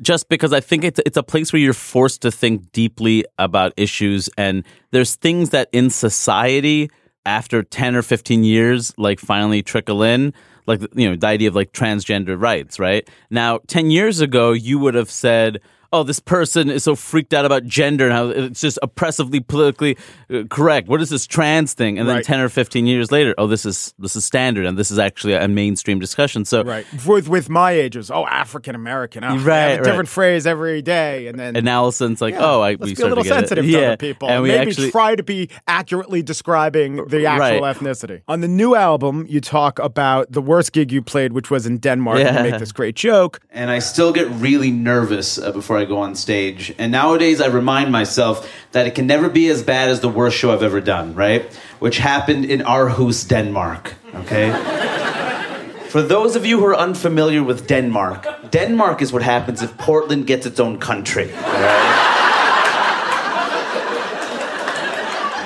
Just 0.00 0.28
because 0.28 0.52
I 0.52 0.60
think 0.60 0.84
it's 0.84 1.00
it's 1.04 1.16
a 1.16 1.22
place 1.22 1.52
where 1.52 1.60
you're 1.60 1.72
forced 1.72 2.22
to 2.22 2.30
think 2.30 2.72
deeply 2.72 3.24
about 3.38 3.72
issues, 3.76 4.30
and 4.36 4.64
there's 4.90 5.16
things 5.16 5.50
that 5.50 5.68
in 5.72 5.90
society 5.90 6.90
after 7.26 7.62
ten 7.62 7.96
or 7.96 8.02
fifteen 8.02 8.44
years, 8.44 8.92
like 8.96 9.18
finally 9.20 9.62
trickle 9.62 10.02
in, 10.02 10.32
like 10.66 10.80
you 10.94 11.10
know 11.10 11.16
the 11.16 11.26
idea 11.26 11.48
of 11.48 11.54
like 11.54 11.72
transgender 11.72 12.40
rights. 12.40 12.78
Right 12.78 13.08
now, 13.30 13.58
ten 13.66 13.90
years 13.90 14.20
ago, 14.20 14.52
you 14.52 14.78
would 14.78 14.94
have 14.94 15.10
said, 15.10 15.60
oh, 15.92 16.02
this 16.02 16.20
person 16.20 16.70
is 16.70 16.84
so 16.84 16.94
freaked 16.94 17.32
out 17.32 17.44
about 17.44 17.64
gender 17.64 18.04
and 18.04 18.12
how 18.12 18.28
it's 18.28 18.60
just 18.60 18.78
oppressively 18.82 19.40
politically 19.40 19.96
uh, 20.32 20.42
correct. 20.50 20.88
What 20.88 21.00
is 21.02 21.08
this 21.10 21.26
trans 21.26 21.74
thing? 21.74 21.98
And 21.98 22.08
then 22.08 22.16
Right. 22.16 22.24
ten 22.24 22.40
or 22.40 22.48
fifteen 22.48 22.86
years 22.86 23.10
later, 23.10 23.34
oh, 23.38 23.46
this 23.46 23.64
is 23.64 23.94
this 23.98 24.16
is 24.16 24.24
standard, 24.24 24.66
and 24.66 24.76
this 24.78 24.90
is 24.90 24.98
actually 24.98 25.34
a 25.34 25.48
mainstream 25.48 25.98
discussion. 26.00 26.44
So 26.44 26.62
Right. 26.62 26.86
With 27.06 27.28
with 27.28 27.48
my 27.48 27.72
ages, 27.72 28.10
oh, 28.10 28.26
African 28.26 28.74
American. 28.74 29.24
Oh, 29.24 29.28
Right, 29.28 29.38
have 29.38 29.48
a 29.48 29.74
right. 29.76 29.84
different 29.84 30.08
phrase 30.08 30.46
every 30.46 30.82
day, 30.82 31.26
and 31.28 31.38
then 31.38 31.56
and 31.56 31.64
now 31.64 31.80
all 31.82 31.88
of 31.88 31.94
a 31.94 31.96
sudden 31.96 32.12
it's 32.12 32.20
like, 32.22 32.34
Yeah, 32.34 32.44
oh, 32.44 32.60
I 32.60 32.70
let's 32.70 32.82
we 32.84 32.94
be 32.94 33.02
a 33.02 33.06
little 33.06 33.24
to 33.24 33.28
get 33.30 33.36
it. 33.36 33.40
sensitive 33.40 33.64
to 33.64 33.70
yeah. 33.70 33.86
other 33.86 33.96
people. 33.96 34.28
and 34.28 34.42
we 34.42 34.48
Maybe 34.50 34.70
actually 34.70 34.90
try 34.90 35.16
to 35.16 35.22
be 35.22 35.48
accurately 35.66 36.22
describing 36.22 36.96
the 37.08 37.26
actual 37.26 37.60
Right. 37.62 37.76
ethnicity. 37.76 38.20
On 38.28 38.40
the 38.40 38.48
new 38.48 38.74
album, 38.74 39.26
you 39.28 39.40
talk 39.40 39.78
about 39.78 40.32
the 40.32 40.42
worst 40.42 40.72
gig 40.72 40.92
you 40.92 41.02
played, 41.02 41.32
which 41.32 41.50
was 41.50 41.66
in 41.66 41.78
Denmark. 41.78 42.18
And 42.18 42.36
you 42.36 42.50
make 42.50 42.60
this 42.60 42.72
great 42.72 42.96
joke. 42.96 43.40
and 43.50 43.70
I 43.70 43.80
still 43.80 44.12
get 44.12 44.26
really 44.40 44.70
nervous 44.70 45.38
uh, 45.38 45.52
I 45.78 45.84
go 45.84 45.98
on 45.98 46.14
stage. 46.14 46.74
And 46.78 46.92
nowadays, 46.92 47.40
I 47.40 47.46
remind 47.46 47.92
myself 47.92 48.50
that 48.72 48.86
it 48.86 48.94
can 48.94 49.06
never 49.06 49.28
be 49.28 49.48
as 49.48 49.62
bad 49.62 49.88
as 49.88 50.00
the 50.00 50.08
worst 50.08 50.36
show 50.36 50.52
I've 50.52 50.62
ever 50.62 50.80
done, 50.80 51.14
right? 51.14 51.42
Which 51.78 51.98
happened 51.98 52.44
in 52.44 52.60
Aarhus, 52.60 53.26
Denmark. 53.28 53.94
Okay. 54.14 54.50
For 55.88 56.02
those 56.02 56.36
of 56.36 56.44
you 56.44 56.58
who 56.58 56.66
are 56.66 56.76
unfamiliar 56.76 57.42
with 57.42 57.66
Denmark, 57.66 58.50
Denmark 58.50 59.00
is 59.00 59.10
what 59.10 59.22
happens 59.22 59.62
if 59.62 59.76
Portland 59.78 60.26
gets 60.26 60.44
its 60.44 60.60
own 60.60 60.78
country. 60.78 61.28
right? 61.32 62.04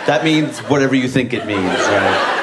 That 0.07 0.25
means 0.25 0.59
whatever 0.61 0.97
you 0.97 1.07
think 1.07 1.33
it 1.33 1.47
means, 1.47 1.63
right? 1.63 2.42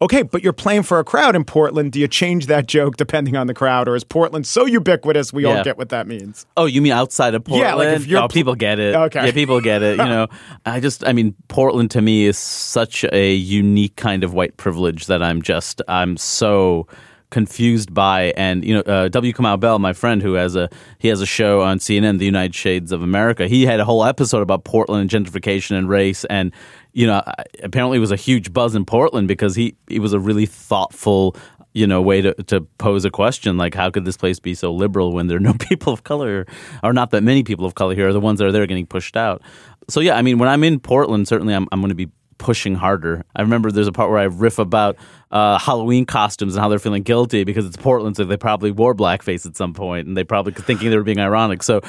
Okay, 0.00 0.22
but 0.22 0.44
you're 0.44 0.52
playing 0.52 0.84
for 0.84 1.00
a 1.00 1.04
crowd 1.04 1.34
in 1.34 1.44
Portland. 1.44 1.90
Do 1.90 1.98
you 1.98 2.06
change 2.06 2.46
that 2.46 2.66
joke 2.66 2.96
depending 2.96 3.36
on 3.36 3.48
the 3.48 3.54
crowd, 3.54 3.88
or 3.88 3.96
is 3.96 4.04
Portland 4.04 4.46
so 4.46 4.64
ubiquitous 4.64 5.32
we 5.32 5.44
all 5.44 5.64
get 5.64 5.76
what 5.76 5.88
that 5.88 6.06
means? 6.06 6.46
Oh, 6.56 6.66
you 6.66 6.80
mean 6.80 6.92
outside 6.92 7.34
of 7.34 7.42
Portland? 7.42 7.68
Yeah, 7.68 7.74
like 7.74 7.88
if 7.96 8.06
you're 8.06 8.20
oh, 8.20 8.28
pl- 8.28 8.34
people 8.34 8.54
get 8.54 8.78
it. 8.78 8.94
Okay. 8.94 9.26
Yeah, 9.26 9.32
people 9.32 9.60
get 9.60 9.82
it. 9.82 9.98
You 9.98 10.04
know, 10.04 10.28
I 10.66 10.78
just, 10.78 11.04
I 11.04 11.12
mean, 11.12 11.34
Portland 11.48 11.90
to 11.92 12.00
me 12.00 12.26
is 12.26 12.38
such 12.38 13.04
a 13.12 13.34
unique 13.34 13.96
kind 13.96 14.22
of 14.22 14.34
white 14.34 14.56
privilege 14.56 15.06
that 15.06 15.20
I'm 15.20 15.42
just, 15.42 15.82
I'm 15.88 16.16
so 16.16 16.86
confused 17.30 17.92
by. 17.92 18.32
And 18.36 18.64
you 18.64 18.74
know, 18.74 18.80
uh, 18.80 19.08
W. 19.08 19.32
Kamau 19.32 19.58
Bell, 19.58 19.78
my 19.78 19.92
friend, 19.92 20.22
who 20.22 20.34
has 20.34 20.56
a 20.56 20.68
he 20.98 21.08
has 21.08 21.20
a 21.20 21.26
show 21.26 21.62
on 21.62 21.78
CNN, 21.78 22.18
The 22.18 22.24
United 22.24 22.54
Shades 22.54 22.92
of 22.92 23.02
America. 23.02 23.48
He 23.48 23.66
had 23.66 23.80
a 23.80 23.84
whole 23.84 24.04
episode 24.04 24.42
about 24.42 24.64
Portland 24.64 25.12
and 25.12 25.26
gentrification 25.26 25.76
and 25.76 25.88
race, 25.88 26.24
and 26.26 26.52
you 26.92 27.06
know, 27.06 27.22
apparently 27.62 27.98
it 27.98 28.00
was 28.00 28.10
a 28.10 28.16
huge 28.16 28.52
buzz 28.52 28.74
in 28.74 28.84
Portland 28.84 29.28
because 29.28 29.54
he 29.54 29.76
he 29.88 29.98
was 29.98 30.12
a 30.12 30.20
really 30.20 30.46
thoughtful 30.46 31.36
you 31.74 31.86
know 31.86 32.00
way 32.00 32.20
to, 32.22 32.34
to 32.44 32.62
pose 32.78 33.04
a 33.04 33.10
question 33.10 33.56
like 33.56 33.74
how 33.74 33.90
could 33.90 34.04
this 34.04 34.16
place 34.16 34.40
be 34.40 34.54
so 34.54 34.72
liberal 34.72 35.12
when 35.12 35.26
there 35.26 35.36
are 35.36 35.40
no 35.40 35.54
people 35.58 35.92
of 35.92 36.02
color 36.02 36.46
or 36.82 36.92
not 36.92 37.10
that 37.10 37.22
many 37.22 37.42
people 37.42 37.64
of 37.64 37.74
color 37.74 37.94
here 37.94 38.08
are 38.08 38.12
the 38.12 38.20
ones 38.20 38.38
that 38.38 38.46
are 38.46 38.52
there 38.52 38.66
getting 38.66 38.86
pushed 38.86 39.16
out 39.16 39.42
so 39.88 40.00
yeah 40.00 40.16
i 40.16 40.22
mean 40.22 40.38
when 40.38 40.48
i'm 40.48 40.64
in 40.64 40.80
portland 40.80 41.28
certainly 41.28 41.54
i'm, 41.54 41.68
I'm 41.70 41.80
going 41.80 41.90
to 41.90 41.94
be 41.94 42.08
pushing 42.38 42.74
harder. 42.74 43.24
I 43.36 43.42
remember 43.42 43.70
there's 43.70 43.88
a 43.88 43.92
part 43.92 44.10
where 44.10 44.18
i 44.18 44.24
riff 44.24 44.58
about 44.58 44.96
uh, 45.30 45.58
halloween 45.58 46.06
costumes 46.06 46.54
and 46.54 46.62
how 46.62 46.68
they're 46.68 46.78
feeling 46.78 47.02
guilty 47.02 47.44
because 47.44 47.66
it's 47.66 47.76
portland 47.76 48.16
so 48.16 48.24
they 48.24 48.36
probably 48.36 48.70
wore 48.70 48.94
blackface 48.94 49.44
at 49.44 49.56
some 49.56 49.74
point 49.74 50.06
and 50.08 50.16
they 50.16 50.24
probably 50.24 50.52
thinking 50.54 50.88
they 50.90 50.96
were 50.96 51.02
being 51.02 51.20
ironic. 51.20 51.62
So 51.62 51.80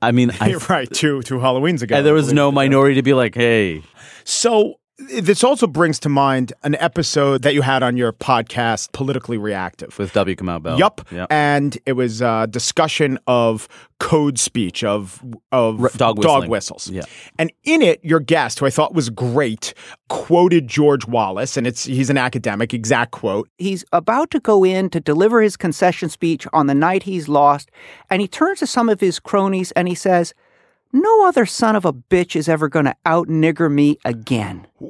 i 0.00 0.12
mean 0.12 0.30
I, 0.40 0.54
right, 0.70 0.90
two 0.90 1.22
two 1.22 1.36
Halloweens 1.36 1.82
ago. 1.82 1.96
and 1.96 2.06
there 2.06 2.14
was 2.14 2.32
no 2.32 2.50
minority 2.50 2.94
to 2.96 3.02
be 3.02 3.12
like 3.14 3.34
hey. 3.34 3.82
So 4.24 4.74
this 4.98 5.44
also 5.44 5.66
brings 5.66 5.98
to 6.00 6.08
mind 6.08 6.52
an 6.62 6.74
episode 6.76 7.42
that 7.42 7.52
you 7.52 7.60
had 7.62 7.82
on 7.82 7.96
your 7.98 8.12
podcast, 8.12 8.92
Politically 8.92 9.36
Re-Active. 9.36 9.98
with 9.98 10.12
w 10.14 10.34
Kamau 10.34 10.62
bell 10.62 10.78
Yup. 10.78 11.06
Yep. 11.10 11.26
And 11.30 11.76
it 11.84 11.92
was 11.92 12.22
a 12.22 12.46
discussion 12.48 13.18
of 13.26 13.68
code 14.00 14.38
speech 14.38 14.82
of 14.84 15.22
of 15.52 15.82
R- 15.82 15.90
dog 15.96 16.18
whistling. 16.18 16.50
whistles. 16.50 16.88
Yeah. 16.88 17.02
And 17.38 17.52
in 17.64 17.82
it, 17.82 18.02
your 18.02 18.20
guest, 18.20 18.58
who 18.58 18.66
I 18.66 18.70
thought 18.70 18.94
was 18.94 19.10
great, 19.10 19.74
quoted 20.08 20.66
George 20.66 21.06
Wallace, 21.06 21.56
and 21.58 21.66
it's 21.66 21.84
he's 21.84 22.08
an 22.08 22.18
academic, 22.18 22.72
exact 22.72 23.10
quote. 23.12 23.48
he's 23.58 23.84
about 23.92 24.30
to 24.30 24.40
go 24.40 24.64
in 24.64 24.88
to 24.90 25.00
deliver 25.00 25.42
his 25.42 25.56
concession 25.58 26.08
speech 26.08 26.46
on 26.54 26.68
the 26.68 26.74
night 26.74 27.02
he's 27.02 27.28
lost, 27.28 27.70
and 28.08 28.22
he 28.22 28.28
turns 28.28 28.60
to 28.60 28.66
some 28.66 28.88
of 28.88 29.00
his 29.00 29.18
cronies 29.20 29.72
and 29.72 29.88
he 29.88 29.94
says, 29.94 30.32
No 30.96 31.26
other 31.28 31.44
son 31.44 31.76
of 31.76 31.84
a 31.84 31.92
bitch 31.92 32.34
is 32.34 32.48
ever 32.48 32.68
going 32.70 32.86
to 32.86 32.96
out 33.04 33.28
nigger 33.28 33.70
me 33.70 33.98
again. 34.04 34.66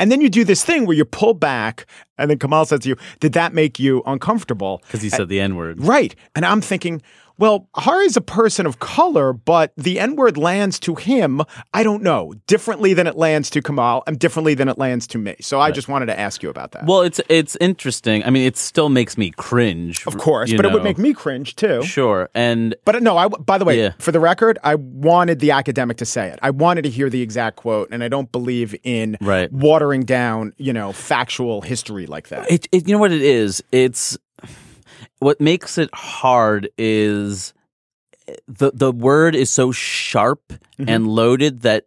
And 0.00 0.10
then 0.10 0.22
you 0.22 0.30
do 0.30 0.44
this 0.44 0.64
thing 0.64 0.86
where 0.86 0.96
you 0.96 1.04
pull 1.04 1.34
back, 1.34 1.84
and 2.16 2.30
then 2.30 2.38
Kamau 2.38 2.66
says 2.66 2.80
to 2.80 2.88
you, 2.88 2.96
Did 3.20 3.34
that 3.34 3.52
make 3.52 3.78
you 3.78 4.02
uncomfortable? 4.06 4.80
because 4.86 5.02
he 5.02 5.10
said 5.10 5.28
the 5.28 5.38
n 5.40 5.56
word 5.56 5.84
Right. 5.84 6.16
And 6.34 6.46
I'm 6.46 6.62
thinking, 6.62 7.02
well, 7.40 7.68
Hari's 7.76 8.16
a 8.16 8.20
person 8.20 8.66
of 8.66 8.78
color, 8.78 9.32
but 9.32 9.72
the 9.76 9.98
N 9.98 10.14
word 10.14 10.36
lands 10.36 10.78
to 10.80 10.94
him, 10.94 11.40
I 11.74 11.82
don't 11.82 12.02
know, 12.02 12.34
differently 12.46 12.94
than 12.94 13.06
it 13.06 13.16
lands 13.16 13.50
to 13.50 13.62
Kamau 13.62 14.02
and 14.06 14.18
differently 14.18 14.54
than 14.54 14.68
it 14.68 14.78
lands 14.78 15.06
to 15.08 15.18
me. 15.18 15.34
So 15.40 15.58
I 15.58 15.70
just 15.72 15.88
wanted 15.88 16.06
to 16.06 16.18
ask 16.20 16.42
you 16.42 16.50
about 16.50 16.72
that. 16.72 16.84
Well, 16.86 17.00
it's 17.02 17.20
it's 17.28 17.56
interesting. 17.56 18.22
I 18.24 18.30
mean, 18.30 18.46
it 18.46 18.56
still 18.56 18.90
makes 18.90 19.16
me 19.18 19.30
cringe, 19.32 20.06
of 20.06 20.18
course, 20.18 20.52
but 20.52 20.64
it 20.66 20.72
would 20.72 20.84
make 20.84 20.98
me 20.98 21.14
cringe 21.14 21.56
too. 21.56 21.82
sure. 21.82 22.28
And 22.34 22.74
But 22.84 23.02
no, 23.02 23.16
I, 23.16 23.28
by 23.28 23.58
the 23.58 23.64
way, 23.64 23.78
Yeah. 23.80 23.92
for 23.98 24.12
the 24.12 24.20
record, 24.20 24.58
I 24.62 24.74
wanted 24.74 25.40
the 25.40 25.50
academic 25.52 25.96
to 25.96 26.04
say 26.04 26.28
it. 26.28 26.38
I 26.42 26.50
wanted 26.50 26.82
to 26.82 26.90
hear 26.90 27.08
the 27.08 27.22
exact 27.22 27.56
quote, 27.56 27.88
and 27.90 28.04
I 28.04 28.08
don't 28.08 28.30
believe 28.30 28.74
in 28.84 29.16
Right. 29.20 29.50
watering 29.50 30.02
down, 30.04 30.52
you 30.58 30.72
know, 30.74 30.92
factual 30.92 31.62
history 31.62 32.06
like 32.06 32.28
that. 32.28 32.50
it, 32.50 32.68
it 32.72 32.86
you 32.86 32.92
know 32.94 33.00
what 33.00 33.12
it 33.12 33.22
is. 33.22 33.62
It's 33.72 34.18
what 35.20 35.40
makes 35.40 35.78
it 35.78 35.88
hard 35.94 36.68
is 36.76 37.54
the 38.46 38.70
the 38.74 38.92
word 38.92 39.34
is 39.34 39.50
so 39.50 39.72
sharp 39.72 40.52
Mm-hmm. 40.78 40.88
and 40.88 41.06
loaded 41.06 41.60
that 41.60 41.84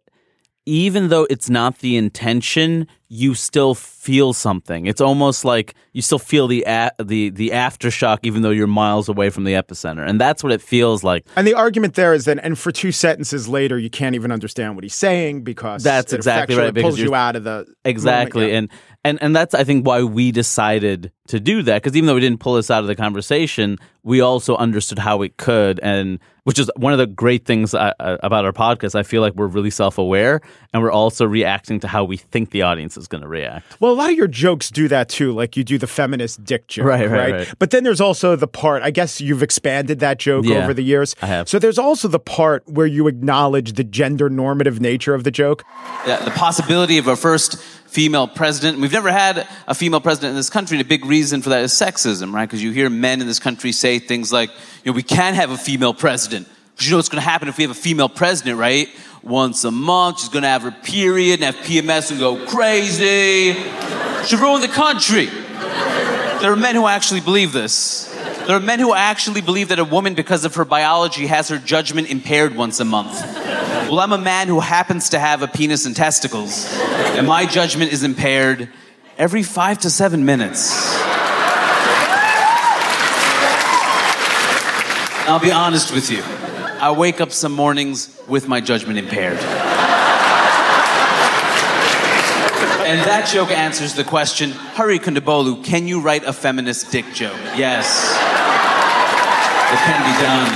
even 0.66 1.08
though 1.08 1.26
it's 1.28 1.50
not 1.50 1.80
the 1.80 1.96
intention, 1.96 2.86
you 3.08 3.34
still 3.34 3.74
feel 3.74 4.32
something. 4.32 4.86
It's 4.86 5.00
almost 5.00 5.44
like 5.44 5.74
you 5.92 6.00
still 6.00 6.20
feel 6.20 6.46
the 6.46 6.64
a- 6.66 6.92
the 7.02 7.30
the 7.30 7.50
aftershock, 7.50 8.20
even 8.22 8.42
though 8.42 8.50
you're 8.50 8.68
miles 8.68 9.08
away 9.08 9.30
from 9.30 9.42
the 9.42 9.54
epicenter, 9.54 10.08
and 10.08 10.20
that's 10.20 10.44
what 10.44 10.52
it 10.52 10.62
feels 10.62 11.02
like. 11.02 11.26
And 11.34 11.44
the 11.44 11.54
argument 11.54 11.94
there 11.94 12.14
is 12.14 12.24
that, 12.26 12.38
and 12.42 12.56
for 12.56 12.70
two 12.70 12.92
sentences 12.92 13.48
later, 13.48 13.76
you 13.78 13.90
can't 13.90 14.14
even 14.14 14.30
understand 14.30 14.76
what 14.76 14.84
he's 14.84 14.94
saying 14.94 15.42
because 15.42 15.82
That's 15.82 16.12
it 16.12 16.16
exactly 16.16 16.56
right, 16.56 16.72
because 16.72 16.90
pulls 16.94 17.00
you 17.00 17.14
out 17.16 17.34
of 17.34 17.42
the 17.42 17.66
Exactly. 17.84 18.42
moment, 18.46 18.52
yeah. 18.52 18.58
And 18.58 18.68
and 19.04 19.22
and 19.22 19.36
that's 19.36 19.54
I 19.54 19.64
think 19.64 19.86
why 19.86 20.02
we 20.02 20.32
decided 20.32 21.12
to 21.28 21.40
do 21.40 21.62
that 21.62 21.82
because 21.82 21.96
even 21.96 22.06
though 22.06 22.14
we 22.14 22.20
didn't 22.20 22.40
pull 22.40 22.54
this 22.54 22.70
out 22.70 22.82
of 22.82 22.86
the 22.86 22.96
conversation, 22.96 23.78
we 24.02 24.20
also 24.20 24.56
understood 24.56 24.98
how 24.98 25.22
it 25.22 25.36
could 25.36 25.80
and 25.82 26.18
which 26.44 26.58
is 26.58 26.70
one 26.76 26.92
of 26.92 26.98
the 26.98 27.06
great 27.06 27.46
things 27.46 27.74
I, 27.74 27.94
uh, 27.98 28.18
about 28.22 28.44
our 28.44 28.52
podcast. 28.52 28.94
I 28.94 29.02
feel 29.02 29.22
like 29.22 29.32
we're 29.34 29.46
really 29.46 29.70
self-aware 29.70 30.42
and 30.74 30.82
we're 30.82 30.92
also 30.92 31.24
reacting 31.24 31.80
to 31.80 31.88
how 31.88 32.04
we 32.04 32.18
think 32.18 32.50
the 32.50 32.60
audience 32.60 32.98
is 32.98 33.08
going 33.08 33.22
to 33.22 33.28
react. 33.28 33.80
Well, 33.80 33.92
a 33.92 33.94
lot 33.94 34.10
of 34.10 34.16
your 34.16 34.28
jokes 34.28 34.70
do 34.70 34.86
that 34.88 35.08
too. 35.08 35.32
Like 35.32 35.56
you 35.56 35.64
do 35.64 35.78
the 35.78 35.86
feminist 35.86 36.44
dick 36.44 36.68
joke, 36.68 36.84
Right, 36.84 37.08
right, 37.08 37.32
right. 37.32 37.54
But 37.58 37.70
then 37.70 37.82
there's 37.84 38.00
also 38.00 38.36
the 38.36 38.46
part. 38.46 38.82
I 38.82 38.90
guess 38.90 39.22
you've 39.22 39.42
expanded 39.42 40.00
that 40.00 40.18
joke 40.18 40.44
Yeah, 40.44 40.62
over 40.62 40.74
the 40.74 40.84
years. 40.84 41.16
I 41.22 41.26
have. 41.26 41.48
So 41.48 41.58
there's 41.58 41.78
also 41.78 42.08
the 42.08 42.18
part 42.18 42.62
where 42.68 42.86
you 42.86 43.08
acknowledge 43.08 43.72
the 43.72 43.84
gender 43.84 44.28
normative 44.28 44.82
nature 44.82 45.14
of 45.14 45.24
the 45.24 45.30
joke. 45.30 45.64
Yeah, 46.06 46.22
the 46.22 46.30
possibility 46.32 46.98
of 46.98 47.06
a 47.08 47.16
first 47.16 47.56
female 47.94 48.26
president. 48.26 48.80
We've 48.80 48.92
never 48.92 49.12
had 49.12 49.46
a 49.68 49.74
female 49.74 50.00
president 50.00 50.30
in 50.30 50.36
this 50.36 50.50
country, 50.50 50.76
and 50.76 50.84
a 50.84 50.88
big 50.88 51.04
reason 51.04 51.42
for 51.42 51.50
that 51.50 51.62
is 51.62 51.72
sexism, 51.72 52.34
right? 52.34 52.44
Because 52.44 52.60
you 52.60 52.72
hear 52.72 52.90
men 52.90 53.20
in 53.20 53.28
this 53.28 53.38
country 53.38 53.70
say 53.70 54.00
things 54.00 54.32
like, 54.32 54.50
you 54.82 54.90
know, 54.90 54.96
we 54.96 55.04
can't 55.04 55.36
have 55.36 55.52
a 55.52 55.56
female 55.56 55.94
president. 55.94 56.48
Because 56.72 56.88
you 56.88 56.90
know 56.90 56.98
what's 56.98 57.08
going 57.08 57.22
to 57.22 57.30
happen 57.30 57.46
if 57.46 57.56
we 57.56 57.62
have 57.62 57.70
a 57.70 57.74
female 57.74 58.08
president, 58.08 58.58
right? 58.58 58.88
Once 59.22 59.62
a 59.62 59.70
month, 59.70 60.18
she's 60.18 60.28
going 60.28 60.42
to 60.42 60.48
have 60.48 60.62
her 60.62 60.72
period 60.72 61.40
and 61.40 61.44
have 61.44 61.64
PMS 61.64 62.10
and 62.10 62.18
go 62.18 62.44
crazy. 62.46 63.52
She'll 64.26 64.40
ruin 64.40 64.60
the 64.60 64.66
country. 64.66 65.28
There 66.44 66.52
are 66.52 66.56
men 66.56 66.74
who 66.74 66.86
actually 66.86 67.22
believe 67.22 67.54
this. 67.54 68.04
There 68.46 68.54
are 68.54 68.60
men 68.60 68.78
who 68.78 68.92
actually 68.92 69.40
believe 69.40 69.68
that 69.68 69.78
a 69.78 69.84
woman, 69.84 70.12
because 70.12 70.44
of 70.44 70.56
her 70.56 70.66
biology, 70.66 71.26
has 71.26 71.48
her 71.48 71.56
judgment 71.56 72.10
impaired 72.10 72.54
once 72.54 72.80
a 72.80 72.84
month. 72.84 73.18
Well, 73.88 73.98
I'm 73.98 74.12
a 74.12 74.18
man 74.18 74.48
who 74.48 74.60
happens 74.60 75.08
to 75.08 75.18
have 75.18 75.40
a 75.40 75.48
penis 75.48 75.86
and 75.86 75.96
testicles, 75.96 76.70
and 77.16 77.26
my 77.26 77.46
judgment 77.46 77.94
is 77.94 78.04
impaired 78.04 78.68
every 79.16 79.42
five 79.42 79.78
to 79.78 79.88
seven 79.88 80.26
minutes. 80.26 80.70
I'll 85.26 85.40
be 85.40 85.50
honest 85.50 85.94
with 85.94 86.10
you. 86.10 86.22
I 86.78 86.94
wake 86.94 87.22
up 87.22 87.32
some 87.32 87.52
mornings 87.52 88.20
with 88.28 88.48
my 88.48 88.60
judgment 88.60 88.98
impaired. 88.98 89.73
And 92.94 93.02
that 93.10 93.26
joke 93.26 93.50
answers 93.50 93.94
the 93.94 94.04
question 94.04 94.52
Hari 94.52 95.00
Kondabolu, 95.00 95.64
can 95.64 95.88
you 95.88 96.00
write 96.00 96.22
a 96.22 96.32
feminist 96.32 96.92
dick 96.92 97.04
joke? 97.12 97.36
Yes. 97.56 98.14
It 99.74 99.80
can 99.82 99.98
be 100.06 100.14
done. 100.22 100.46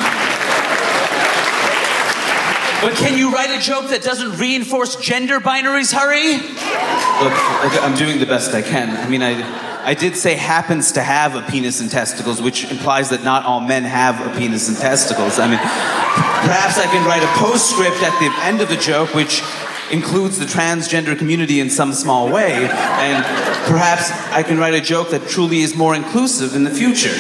But 2.81 2.95
can 2.97 3.19
you 3.19 3.33
write 3.33 3.51
a 3.51 3.61
joke 3.61 3.91
that 3.91 4.05
doesn't 4.05 4.39
reinforce 4.39 4.95
gender 4.95 5.41
binaries? 5.41 5.93
Look, 5.93 7.33
look, 7.33 7.83
I'm 7.83 7.97
doing 7.97 8.21
the 8.21 8.27
best 8.27 8.55
I 8.55 8.63
can. 8.63 8.97
I 8.97 9.09
mean, 9.09 9.21
I, 9.21 9.43
I 9.85 9.95
did 9.95 10.17
say 10.17 10.35
happens 10.35 10.93
to 10.93 11.03
have 11.03 11.35
a 11.35 11.43
penis 11.43 11.81
and 11.81 11.91
testicles, 11.91 12.41
which 12.41 12.71
implies 12.71 13.11
that 13.11 13.25
not 13.25 13.47
all 13.47 13.59
men 13.59 13.83
have 13.83 14.25
a 14.25 14.39
penis 14.39 14.69
and 14.69 14.79
testicles. 14.79 15.41
I 15.41 15.49
mean, 15.49 15.59
perhaps 15.59 16.79
I 16.79 16.87
can 16.87 17.05
write 17.05 17.25
a 17.25 17.33
postscript 17.37 18.01
at 18.01 18.17
the 18.21 18.33
end 18.47 18.61
of 18.61 18.69
the 18.69 18.77
joke, 18.77 19.13
which 19.13 19.43
includes 19.91 20.39
the 20.39 20.45
transgender 20.45 21.17
community 21.17 21.61
in 21.61 21.71
some 21.71 21.93
small 21.93 22.31
way, 22.31 22.53
and 22.53 23.25
perhaps 23.67 24.11
I 24.33 24.43
can 24.43 24.59
write 24.59 24.75
a 24.75 24.81
joke 24.81 25.11
that 25.11 25.29
truly 25.29 25.61
is 25.61 25.75
more 25.75 25.95
inclusive 25.95 26.55
in 26.55 26.65
the 26.65 26.71
future. 26.71 27.15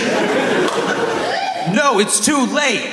No, 1.72 1.98
it's 1.98 2.24
too 2.24 2.46
late. 2.46 2.84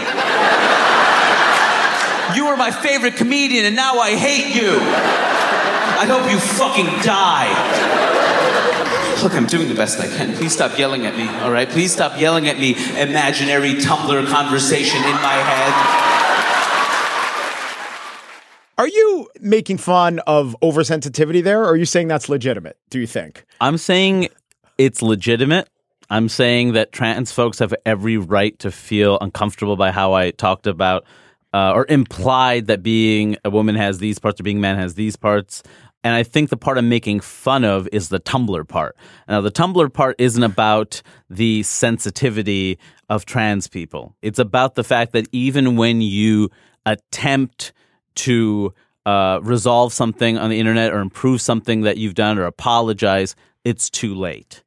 You 2.35 2.47
were 2.47 2.57
my 2.57 2.71
favorite 2.71 3.15
comedian, 3.15 3.65
and 3.65 3.75
now 3.75 3.99
I 3.99 4.15
hate 4.15 4.55
you. 4.55 4.77
I 5.97 6.05
hope 6.05 6.29
you 6.29 6.39
fucking 6.39 7.01
die. 7.03 7.53
Look, 9.23 9.33
I'm 9.33 9.45
doing 9.45 9.69
the 9.69 9.75
best 9.75 9.99
I 9.99 10.07
can. 10.07 10.35
Please 10.35 10.53
stop 10.53 10.77
yelling 10.77 11.05
at 11.05 11.15
me, 11.15 11.27
all 11.39 11.51
right? 11.51 11.69
Please 11.69 11.93
stop 11.93 12.19
yelling 12.19 12.47
at 12.47 12.59
me, 12.59 12.75
imaginary 12.99 13.75
Tumblr 13.75 14.27
conversation 14.27 14.97
in 14.97 15.13
my 15.13 15.33
head. 15.33 16.24
Are 18.85 18.89
you 18.89 19.27
making 19.41 19.79
fun 19.79 20.19
of 20.27 20.55
oversensitivity 20.61 21.43
there, 21.43 21.63
or 21.63 21.69
are 21.69 21.75
you 21.75 21.85
saying 21.85 22.07
that's 22.07 22.29
legitimate? 22.29 22.77
Do 22.91 22.99
you 22.99 23.07
think? 23.07 23.43
I'm 23.59 23.79
saying 23.79 24.27
it's 24.77 25.01
legitimate. 25.01 25.67
I'm 26.11 26.29
saying 26.29 26.73
that 26.73 26.91
trans 26.91 27.31
folks 27.31 27.57
have 27.57 27.73
every 27.83 28.17
right 28.17 28.57
to 28.59 28.69
feel 28.69 29.17
uncomfortable 29.21 29.75
by 29.75 29.89
how 29.89 30.13
I 30.13 30.29
talked 30.29 30.67
about 30.67 31.03
uh, 31.51 31.71
or 31.73 31.87
implied 31.89 32.67
that 32.67 32.83
being 32.83 33.37
a 33.43 33.49
woman 33.49 33.73
has 33.73 33.97
these 33.97 34.19
parts 34.19 34.39
or 34.39 34.43
being 34.43 34.57
a 34.57 34.61
man 34.61 34.77
has 34.77 34.93
these 34.93 35.15
parts. 35.15 35.63
And 36.03 36.13
I 36.13 36.21
think 36.21 36.51
the 36.51 36.57
part 36.57 36.77
I'm 36.77 36.87
making 36.87 37.21
fun 37.21 37.63
of 37.63 37.89
is 37.91 38.09
the 38.09 38.19
Tumblr 38.19 38.67
part. 38.67 38.95
Now, 39.27 39.41
the 39.41 39.49
Tumblr 39.49 39.91
part 39.93 40.15
isn't 40.19 40.43
about 40.43 41.01
the 41.27 41.63
sensitivity 41.63 42.77
of 43.09 43.25
trans 43.25 43.67
people. 43.67 44.15
It's 44.21 44.37
about 44.37 44.75
the 44.75 44.83
fact 44.83 45.13
that 45.13 45.27
even 45.31 45.75
when 45.75 46.01
you 46.01 46.51
attempt 46.85 47.73
to 48.15 48.73
uh, 49.05 49.39
resolve 49.43 49.93
something 49.93 50.37
on 50.37 50.49
the 50.49 50.59
internet 50.59 50.93
or 50.93 50.99
improve 50.99 51.41
something 51.41 51.81
that 51.81 51.97
you've 51.97 52.15
done 52.15 52.37
or 52.39 52.45
apologize, 52.45 53.35
it's 53.63 53.89
too 53.89 54.15
late. 54.15 54.63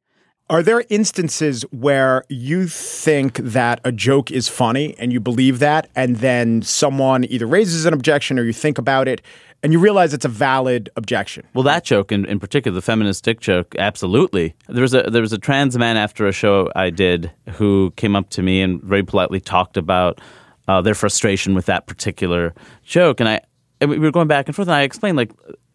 Are 0.49 0.63
there 0.63 0.83
instances 0.89 1.61
where 1.69 2.23
you 2.27 2.67
think 2.67 3.35
that 3.37 3.79
a 3.83 3.91
joke 3.91 4.31
is 4.31 4.47
funny 4.47 4.95
and 4.97 5.13
you 5.13 5.19
believe 5.19 5.59
that, 5.59 5.87
and 5.95 6.15
then 6.15 6.63
someone 6.63 7.23
either 7.25 7.45
raises 7.45 7.85
an 7.85 7.93
objection 7.93 8.39
or 8.39 8.43
you 8.43 8.53
think 8.53 8.79
about 8.79 9.07
it 9.07 9.21
and 9.61 9.73
you 9.73 9.79
realize 9.79 10.13
it's 10.13 10.25
a 10.25 10.29
valid 10.29 10.89
objection? 10.95 11.45
Well, 11.53 11.63
that 11.63 11.83
joke 11.83 12.11
in, 12.11 12.25
in 12.25 12.39
particular, 12.39 12.73
the 12.73 12.81
feminist 12.81 13.23
dick 13.23 13.41
joke, 13.41 13.75
absolutely. 13.77 14.55
There 14.67 14.81
was 14.81 14.93
a 14.93 15.03
there 15.03 15.21
was 15.21 15.33
a 15.33 15.37
trans 15.37 15.77
man 15.77 15.97
after 15.97 16.27
a 16.27 16.31
show 16.31 16.71
I 16.75 16.89
did 16.89 17.31
who 17.51 17.91
came 17.95 18.15
up 18.15 18.29
to 18.31 18.41
me 18.41 18.61
and 18.61 18.81
very 18.81 19.03
politely 19.03 19.39
talked 19.39 19.77
about 19.77 20.19
uh, 20.69 20.81
their 20.81 20.93
frustration 20.93 21.55
with 21.55 21.65
that 21.65 21.87
particular 21.87 22.53
joke, 22.83 23.19
and 23.19 23.27
I 23.27 23.41
and 23.81 23.89
we 23.89 23.97
were 23.97 24.11
going 24.11 24.27
back 24.27 24.47
and 24.47 24.55
forth, 24.55 24.67
and 24.67 24.75
I 24.75 24.83
explained 24.83 25.17
like 25.17 25.31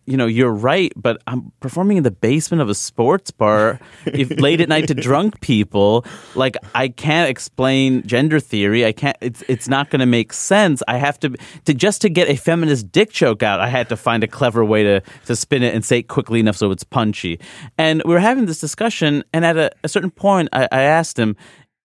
you 0.06 0.16
know, 0.18 0.26
you're 0.26 0.52
right, 0.52 0.92
but 0.96 1.22
I'm 1.26 1.50
performing 1.60 1.96
in 1.96 2.02
the 2.02 2.10
basement 2.10 2.60
of 2.60 2.68
a 2.68 2.74
sports 2.74 3.30
bar 3.30 3.80
if, 4.06 4.30
late 4.38 4.60
at 4.60 4.68
night 4.68 4.88
to 4.88 4.94
drunk 4.94 5.40
people. 5.40 6.04
Like, 6.34 6.56
I 6.74 6.88
can't 6.88 7.30
explain 7.30 8.06
gender 8.06 8.38
theory. 8.38 8.84
I 8.84 8.92
can't. 8.92 9.16
It's 9.20 9.42
it's 9.48 9.68
not 9.68 9.90
going 9.90 10.00
to 10.00 10.06
make 10.06 10.32
sense. 10.32 10.82
I 10.88 10.98
have 10.98 11.18
to 11.20 11.34
to 11.64 11.74
just 11.74 12.02
to 12.02 12.08
get 12.08 12.28
a 12.28 12.36
feminist 12.36 12.92
dick 12.92 13.12
joke 13.12 13.42
out. 13.42 13.60
I 13.60 13.68
had 13.68 13.88
to 13.88 13.96
find 13.96 14.22
a 14.22 14.28
clever 14.28 14.64
way 14.64 14.82
to 14.82 15.00
to 15.26 15.36
spin 15.36 15.62
it 15.62 15.74
and 15.74 15.84
say 15.84 15.98
it 16.00 16.08
quickly 16.08 16.40
enough 16.40 16.56
so 16.56 16.70
it's 16.70 16.84
punchy. 16.84 17.40
And 17.78 18.02
we 18.04 18.12
were 18.12 18.20
having 18.20 18.46
this 18.46 18.60
discussion, 18.60 19.24
and 19.32 19.44
at 19.44 19.56
a, 19.56 19.70
a 19.82 19.88
certain 19.88 20.10
point, 20.10 20.48
I, 20.52 20.68
I 20.70 20.82
asked 20.82 21.18
him. 21.18 21.36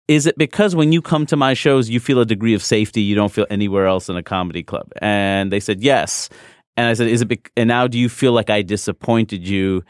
Is 0.09 0.25
it 0.25 0.35
because 0.37 0.75
when 0.75 0.91
you 0.91 1.01
come 1.01 1.25
to 1.27 1.37
my 1.37 1.53
shows, 1.53 1.87
you 1.89 1.99
feel 1.99 2.19
a 2.19 2.25
degree 2.25 2.55
of 2.55 2.63
safety 2.63 3.01
you 3.01 3.13
don't 3.15 3.31
feel 3.31 3.45
anywhere 3.51 3.85
else 3.85 4.09
in 4.09 4.17
a 4.17 4.23
comedy 4.23 4.63
club? 4.63 4.87
And 5.01 5.51
they 5.51 5.59
said 5.59 5.81
yes. 5.83 6.29
And 6.75 6.87
I 6.87 6.93
said, 6.93 7.07
"Is 7.09 7.21
it?" 7.21 7.27
Bec- 7.27 7.51
and 7.55 7.67
now, 7.67 7.85
do 7.87 7.99
you 7.99 8.09
feel 8.09 8.31
like 8.33 8.49
I 8.49 8.63
disappointed 8.63 9.47
you? 9.47 9.83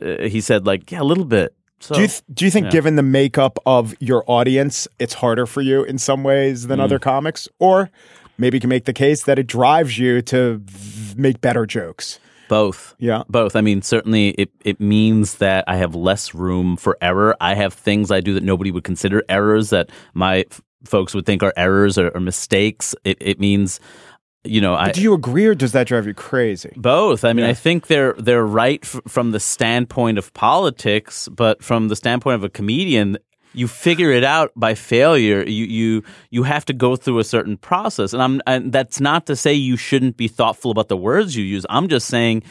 Uh, 0.00 0.22
he 0.28 0.40
said, 0.40 0.64
"Like, 0.66 0.90
yeah, 0.90 1.02
a 1.02 1.04
little 1.04 1.26
bit." 1.26 1.54
So, 1.80 1.94
do 1.94 2.00
you 2.00 2.06
th- 2.08 2.22
do 2.32 2.44
you 2.46 2.50
think, 2.50 2.64
yeah. 2.66 2.70
given 2.70 2.96
the 2.96 3.02
makeup 3.02 3.58
of 3.66 3.94
your 4.00 4.24
audience, 4.26 4.88
it's 4.98 5.12
harder 5.14 5.44
for 5.44 5.60
you 5.60 5.84
in 5.84 5.98
some 5.98 6.22
ways 6.24 6.68
than 6.68 6.78
Mm. 6.78 6.84
other 6.84 6.98
comics, 6.98 7.46
or 7.58 7.90
maybe 8.38 8.56
you 8.56 8.60
can 8.60 8.70
make 8.70 8.86
the 8.86 8.94
case 8.94 9.24
that 9.24 9.38
it 9.38 9.46
drives 9.46 9.98
you 9.98 10.22
to 10.22 10.58
v- 10.64 11.14
make 11.20 11.40
better 11.42 11.66
jokes? 11.66 12.18
Both. 12.48 12.94
Yeah. 12.98 13.22
Both. 13.28 13.56
I 13.56 13.60
mean, 13.60 13.82
certainly 13.82 14.30
it, 14.30 14.50
it 14.64 14.80
means 14.80 15.36
that 15.36 15.64
I 15.66 15.76
have 15.76 15.94
less 15.94 16.34
room 16.34 16.76
for 16.76 16.96
error. 17.00 17.36
I 17.40 17.54
have 17.54 17.74
things 17.74 18.10
I 18.10 18.20
do 18.20 18.34
that 18.34 18.42
nobody 18.42 18.70
would 18.70 18.84
consider 18.84 19.22
errors 19.28 19.70
that 19.70 19.90
my 20.14 20.44
f- 20.50 20.60
folks 20.84 21.14
would 21.14 21.26
think 21.26 21.42
are 21.42 21.52
errors 21.56 21.98
or, 21.98 22.10
or 22.10 22.20
mistakes. 22.20 22.94
It, 23.04 23.18
it 23.20 23.40
means, 23.40 23.80
you 24.44 24.60
know, 24.60 24.74
I. 24.74 24.92
Do 24.92 25.02
you 25.02 25.12
agree, 25.14 25.46
or 25.46 25.54
does 25.54 25.72
that 25.72 25.86
drive 25.88 26.06
you 26.06 26.14
crazy? 26.14 26.72
Both. 26.76 27.24
I 27.24 27.32
mean, 27.32 27.44
Yeah. 27.44 27.50
I 27.50 27.54
think 27.54 27.88
they're 27.88 28.12
they're 28.14 28.46
right 28.46 28.80
f- 28.84 29.00
from 29.08 29.32
the 29.32 29.40
standpoint 29.40 30.18
of 30.18 30.32
politics, 30.34 31.28
but 31.28 31.62
from 31.64 31.88
the 31.88 31.96
standpoint 31.96 32.36
of 32.36 32.44
a 32.44 32.48
comedian, 32.48 33.18
you 33.56 33.66
figure 33.66 34.12
it 34.12 34.22
out 34.22 34.52
by 34.54 34.74
failure. 34.74 35.42
You 35.42 35.64
you 35.64 36.02
you 36.30 36.42
have 36.42 36.64
to 36.66 36.74
go 36.74 36.94
through 36.94 37.18
a 37.18 37.24
certain 37.24 37.56
process, 37.56 38.12
and 38.12 38.22
I'm 38.22 38.42
and 38.46 38.70
that's 38.70 39.00
not 39.00 39.26
to 39.26 39.34
say 39.34 39.54
you 39.54 39.76
shouldn't 39.76 40.16
be 40.16 40.28
thoughtful 40.28 40.70
about 40.70 40.88
the 40.88 40.96
words 40.96 41.34
you 41.34 41.44
use. 41.44 41.66
I'm 41.70 41.88
just 41.88 42.06
saying. 42.06 42.42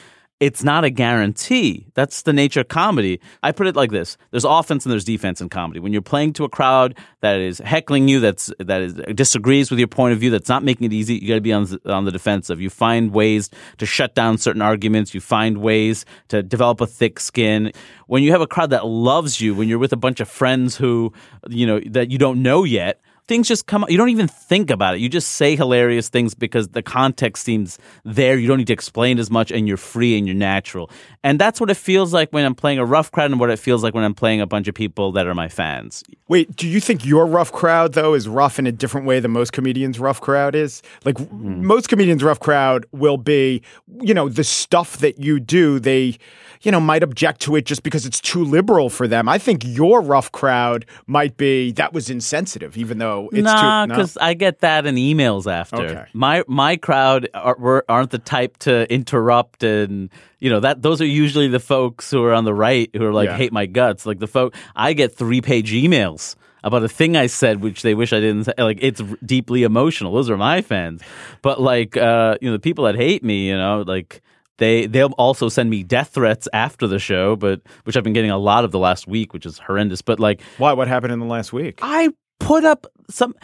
It's 0.42 0.66
not 0.66 0.84
a 0.84 0.90
guarantee. 0.90 1.88
That's 1.94 2.24
the 2.24 2.34
nature 2.34 2.60
of 2.60 2.68
comedy. 2.68 3.22
I 3.42 3.54
put 3.54 3.68
it 3.68 3.76
like 3.76 3.92
this: 3.92 4.18
There's 4.32 4.44
offense 4.44 4.86
and 4.86 4.92
there's 4.92 5.06
defense 5.06 5.40
in 5.40 5.48
comedy. 5.48 5.80
When 5.80 5.94
you're 5.94 6.02
playing 6.02 6.34
to 6.34 6.44
a 6.44 6.50
crowd 6.50 6.98
that 7.22 7.40
is 7.40 7.60
heckling 7.60 8.10
you, 8.10 8.20
that's 8.20 8.52
that 8.60 8.82
is 8.82 8.96
disagrees 9.16 9.70
with 9.70 9.80
your 9.80 9.88
point 9.88 10.12
of 10.12 10.20
view, 10.20 10.30
that's 10.30 10.50
not 10.50 10.62
making 10.62 10.88
it 10.88 10.94
easy, 10.94 11.16
you 11.16 11.30
got 11.30 11.36
to 11.36 11.42
be 11.42 11.54
on 11.54 11.64
the, 11.64 11.80
on 11.86 12.04
the 12.04 12.12
defensive. 12.12 12.60
You 12.60 12.70
find 12.70 13.14
ways 13.14 13.50
to 13.78 13.86
shut 13.86 14.14
down 14.14 14.38
certain 14.38 14.62
arguments. 14.62 15.14
You 15.14 15.22
find 15.22 15.60
ways 15.60 16.06
to 16.28 16.44
develop 16.44 16.82
a 16.82 16.88
thick 16.88 17.22
skin. 17.22 17.72
When 18.08 18.22
you 18.22 18.32
have 18.32 18.42
a 18.42 18.48
crowd 18.48 18.72
that 18.72 18.86
loves 18.86 19.40
you, 19.40 19.56
when 19.56 19.70
you're 19.70 19.80
with 19.80 19.94
a 19.94 19.98
bunch 19.98 20.20
of 20.20 20.28
friends 20.28 20.76
who 20.76 21.14
you 21.50 21.66
know 21.66 21.80
that 21.92 22.12
you 22.12 22.18
don't 22.18 22.44
know 22.44 22.66
yet, 22.66 23.00
things 23.28 23.48
just 23.48 23.66
come 23.66 23.86
you 23.90 23.98
don't 23.98 24.10
even 24.10 24.28
think 24.28 24.70
about 24.70 24.96
it 24.96 25.00
you 25.02 25.10
just 25.10 25.32
say 25.34 25.56
hilarious 25.56 26.10
things 26.10 26.34
because 26.36 26.70
the 26.70 26.82
context 26.84 27.44
seems 27.44 27.80
there 28.04 28.38
you 28.38 28.48
don't 28.48 28.58
need 28.58 28.68
to 28.68 28.74
explain 28.74 29.18
as 29.18 29.32
much 29.32 29.52
and 29.52 29.68
you're 29.68 29.78
free 29.78 30.18
and 30.18 30.28
you're 30.28 30.36
natural 30.36 30.90
and 31.24 31.40
that's 31.40 31.60
what 31.60 31.70
it 31.72 31.78
feels 31.78 32.14
like 32.14 32.30
when 32.32 32.46
i'm 32.46 32.54
playing 32.56 32.78
a 32.78 32.86
rough 32.86 33.12
crowd 33.12 33.32
and 33.32 33.40
what 33.40 33.50
it 33.50 33.58
feels 33.58 33.84
like 33.84 33.94
when 33.96 34.04
i'm 34.04 34.14
playing 34.14 34.42
a 34.42 34.46
bunch 34.46 34.68
of 34.68 34.76
people 34.76 35.12
that 35.12 35.26
are 35.26 35.34
my 35.34 35.48
fans 35.50 36.04
Wait, 36.28 36.56
do 36.56 36.68
you 36.68 36.80
think 36.80 37.06
your 37.06 37.28
rough 37.28 37.52
crowd 37.52 37.94
though 37.94 38.16
is 38.16 38.28
rough 38.28 38.58
in 38.58 38.66
a 38.66 38.72
different 38.72 39.06
way 39.06 39.20
than 39.20 39.30
most 39.30 39.54
comedians' 39.54 40.00
rough 40.00 40.20
crowd 40.20 40.56
is? 40.56 40.82
Like 41.04 41.20
Hmm. 41.20 41.64
most 41.64 41.88
comedians' 41.88 42.24
rough 42.24 42.40
crowd 42.40 42.88
will 42.92 43.18
be, 43.18 43.62
you 44.02 44.12
know, 44.12 44.28
the 44.28 44.44
stuff 44.44 44.98
that 44.98 45.20
you 45.20 45.40
do, 45.40 45.78
they, 45.80 46.18
you 46.64 46.72
know, 46.72 46.80
might 46.80 47.04
object 47.04 47.42
to 47.42 47.56
it 47.56 47.68
just 47.68 47.84
because 47.84 48.08
it's 48.08 48.20
too 48.20 48.44
liberal 48.44 48.90
for 48.90 49.08
them. 49.08 49.30
I 49.30 49.38
think 49.38 49.62
your 49.64 50.02
rough 50.02 50.32
crowd 50.32 50.88
might 51.06 51.38
be 51.38 51.72
that 51.74 51.94
was 51.94 52.10
insensitive, 52.10 52.76
even 52.76 52.98
though 52.98 53.15
it's 53.32 53.44
nah, 53.44 53.86
no? 53.86 53.94
because 53.96 54.18
I 54.18 54.34
get 54.34 54.60
that 54.60 54.86
in 54.86 54.96
emails 54.96 55.52
after. 55.52 55.78
Okay. 55.84 56.06
My 56.14 56.44
my 56.48 56.76
crowd 56.78 57.28
are, 57.34 57.56
were- 57.58 57.86
aren't 57.90 58.12
the 58.12 58.20
type 58.20 58.58
to 58.60 58.92
interrupt 58.94 59.64
and 59.64 60.10
you 60.40 60.50
know 60.50 60.60
that 60.60 60.82
those 60.82 61.02
are 61.02 61.06
usually 61.06 61.48
the 61.48 61.60
folks 61.60 62.12
who 62.12 62.24
are 62.24 62.34
on 62.34 62.44
the 62.46 62.54
right 62.54 62.90
who 62.96 63.06
are 63.06 63.14
like 63.14 63.30
Yeah. 63.30 63.38
hate 63.38 63.54
my 63.54 63.66
guts. 63.66 64.06
Like 64.06 64.20
the 64.20 64.28
folk, 64.28 64.56
I 64.76 64.94
get 64.94 65.16
three 65.16 65.42
page 65.42 65.72
emails 65.72 66.36
about 66.64 66.84
a 66.84 66.90
thing 66.90 67.16
I 67.16 67.28
said 67.28 67.62
which 67.62 67.82
they 67.84 67.94
wish 67.94 68.12
I 68.14 68.20
didn't 68.20 68.46
say. 68.46 68.54
Like 68.58 68.80
it's 68.82 69.02
deeply 69.26 69.64
emotional. 69.64 70.14
Those 70.14 70.30
are 70.30 70.38
my 70.38 70.62
fans. 70.62 71.02
But 71.42 71.62
like 71.62 71.96
uh, 71.98 72.38
you 72.42 72.50
know 72.50 72.54
the 72.54 72.60
people 72.60 72.86
that 72.86 72.96
hate 72.96 73.24
me, 73.24 73.48
you 73.50 73.58
know, 73.58 73.84
like. 73.86 74.22
They 74.58 74.86
they'll 74.88 75.12
also 75.18 75.50
send 75.50 75.70
me 75.70 75.84
death 75.84 76.12
threats 76.14 76.48
after 76.54 76.88
the 76.88 76.98
show, 76.98 77.36
but 77.36 77.60
which 77.84 77.98
I've 77.98 78.06
been 78.06 78.14
getting 78.14 78.32
a 78.32 78.38
lot 78.38 78.64
of 78.64 78.72
the 78.72 78.80
last 78.80 79.06
week, 79.06 79.34
which 79.34 79.46
is 79.46 79.60
horrendous. 79.60 80.02
But 80.02 80.18
like 80.18 80.40
Why? 80.58 80.72
What 80.72 80.88
happened 80.88 81.12
in 81.12 81.20
the 81.20 81.26
last 81.26 81.52
week? 81.52 81.80
I 81.82 82.08
put 82.40 82.66
up 82.66 82.88
some. 83.10 83.36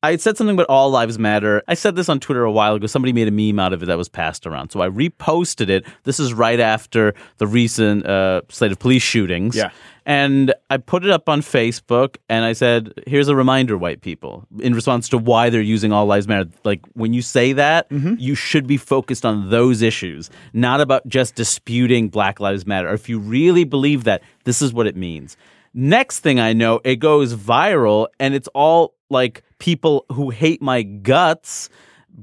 I 0.00 0.14
said 0.14 0.36
something 0.36 0.54
about 0.54 0.68
all 0.68 0.90
lives 0.90 1.18
matter. 1.18 1.60
I 1.66 1.74
said 1.74 1.96
this 1.96 2.08
on 2.08 2.20
Twitter 2.20 2.44
a 2.44 2.52
while 2.52 2.76
ago. 2.76 2.86
Somebody 2.86 3.12
made 3.12 3.26
a 3.26 3.32
meme 3.32 3.58
out 3.58 3.72
of 3.72 3.82
it 3.82 3.86
that 3.86 3.98
was 3.98 4.08
passed 4.08 4.46
around. 4.46 4.70
So 4.70 4.80
I 4.80 4.88
reposted 4.88 5.68
it. 5.70 5.84
This 6.04 6.20
is 6.20 6.32
right 6.32 6.60
after 6.60 7.14
the 7.38 7.48
recent 7.48 8.06
uh, 8.06 8.42
slate 8.48 8.70
of 8.70 8.78
police 8.78 9.02
shootings. 9.02 9.56
Yeah. 9.56 9.70
And 10.06 10.54
I 10.70 10.76
put 10.76 11.04
it 11.04 11.10
up 11.10 11.28
on 11.28 11.40
Facebook 11.40 12.16
and 12.28 12.44
I 12.44 12.52
said, 12.52 12.92
here's 13.08 13.26
a 13.26 13.34
reminder, 13.34 13.76
white 13.76 14.00
people, 14.00 14.46
in 14.60 14.72
response 14.72 15.08
to 15.08 15.18
why 15.18 15.50
they're 15.50 15.60
using 15.60 15.90
all 15.90 16.06
lives 16.06 16.28
matter. 16.28 16.48
Like, 16.62 16.80
when 16.92 17.12
you 17.12 17.20
say 17.20 17.52
that, 17.54 17.88
you 17.90 18.36
should 18.36 18.68
be 18.68 18.76
focused 18.76 19.26
on 19.26 19.50
those 19.50 19.82
issues, 19.82 20.30
not 20.52 20.80
about 20.80 21.08
just 21.08 21.34
disputing 21.34 22.08
Black 22.08 22.38
Lives 22.38 22.64
Matter. 22.64 22.88
Or 22.88 22.94
if 22.94 23.08
you 23.08 23.18
really 23.18 23.64
believe 23.64 24.04
that, 24.04 24.22
this 24.44 24.62
is 24.62 24.72
what 24.72 24.86
it 24.86 24.94
means. 24.96 25.36
Next 25.74 26.20
thing 26.20 26.40
I 26.40 26.52
know, 26.52 26.80
it 26.84 26.96
goes 26.96 27.34
viral 27.34 28.08
and 28.18 28.34
it's 28.34 28.48
all 28.54 28.94
like 29.10 29.42
people 29.58 30.04
who 30.12 30.30
hate 30.30 30.60
my 30.62 30.82
guts 30.82 31.68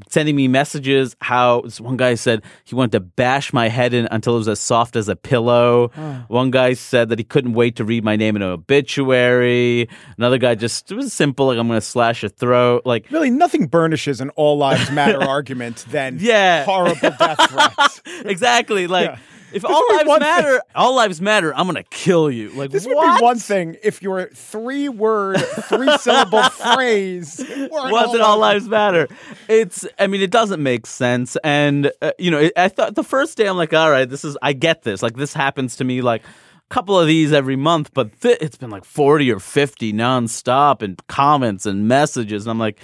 sending 0.10 0.36
me 0.36 0.47
messages. 0.49 1.15
How 1.21 1.62
this 1.62 1.79
one 1.79 1.95
guy 1.95 2.15
said 2.15 2.43
he 2.65 2.75
wanted 2.75 2.91
to 2.93 2.99
bash 2.99 3.53
my 3.53 3.69
head 3.69 3.93
in 3.93 4.08
until 4.12 4.36
it 4.36 4.39
was 4.39 4.47
as 4.49 4.60
soft 4.60 4.95
as 4.97 5.08
a 5.08 5.15
pillow. 5.15 5.88
One 6.27 6.51
guy 6.51 6.73
said 6.73 7.10
that 7.10 7.17
he 7.19 7.23
couldn't 7.23 7.53
wait 7.53 7.77
to 7.77 7.86
read 7.86 8.03
my 8.03 8.15
name 8.17 8.36
in 8.36 8.41
an 8.41 8.49
obituary. 8.49 9.88
Another 10.17 10.38
guy 10.38 10.55
just 10.55 10.91
it 10.91 10.95
was 10.95 11.13
simple, 11.13 11.47
like 11.47 11.58
I'm 11.58 11.67
going 11.67 11.79
to 11.79 11.86
slash 11.86 12.23
your 12.23 12.29
throat. 12.29 12.81
Like 12.86 13.10
Really, 13.12 13.29
nothing 13.29 13.67
burnishes 13.67 14.19
an 14.21 14.31
all 14.31 14.58
lives 14.58 14.91
matter 14.91 15.21
argument 15.27 15.86
than 15.89 16.17
Yeah. 16.19 16.65
horrible 16.65 17.12
death 17.17 17.49
threats. 17.49 18.01
exactly. 18.25 18.88
Like 18.88 19.12
Yeah. 19.12 19.17
If 19.55 19.61
This 19.61 19.71
all 19.71 19.83
lives 19.89 20.07
one 20.07 20.19
thing. 20.19 20.27
matter, 20.27 20.61
all 20.75 20.95
lives 20.95 21.21
matter. 21.21 21.55
I'm 21.55 21.67
to 21.73 21.83
kill 21.83 22.29
you. 22.29 22.49
Like 22.49 22.71
This 22.71 22.85
would 22.85 22.93
be 22.93 23.23
one 23.23 23.37
thing 23.37 23.77
if 23.83 24.01
your 24.01 24.27
three 24.27 24.89
word, 24.89 25.37
three 25.39 25.97
syllable 25.97 26.43
phrase 26.49 27.43
wasn't 27.71 28.21
all 28.21 28.37
lives 28.37 28.67
matter. 28.67 29.07
It's, 29.47 29.87
I 29.97 30.07
mean, 30.07 30.21
it 30.21 30.29
doesn't 30.29 30.61
make 30.61 30.85
sense. 30.85 31.37
And, 31.43 31.91
uh, 32.01 32.11
you 32.19 32.31
know, 32.31 32.39
it, 32.39 32.53
I 32.57 32.67
thought 32.67 32.95
the 32.95 33.03
first 33.03 33.37
day 33.37 33.47
I'm 33.47 33.55
like, 33.57 33.73
all 33.73 33.89
right, 33.89 34.09
this 34.09 34.25
is, 34.25 34.37
I 34.41 34.51
get 34.53 34.83
this. 34.83 35.01
Like, 35.01 35.15
this 35.15 35.33
happens 35.33 35.77
to 35.77 35.83
me 35.85 36.01
like 36.01 36.21
a 36.23 36.27
couple 36.69 36.99
of 36.99 37.07
these 37.07 37.31
every 37.31 37.55
month, 37.55 37.93
but 37.93 38.19
th- 38.21 38.39
it's 38.41 38.57
been 38.57 38.69
like 38.69 38.83
40 38.83 39.31
or 39.31 39.39
50 39.39 39.93
nonstop 39.93 40.81
and 40.81 41.01
comments 41.07 41.65
and 41.65 41.87
messages. 41.87 42.45
And 42.45 42.51
I'm 42.51 42.59
like, 42.59 42.79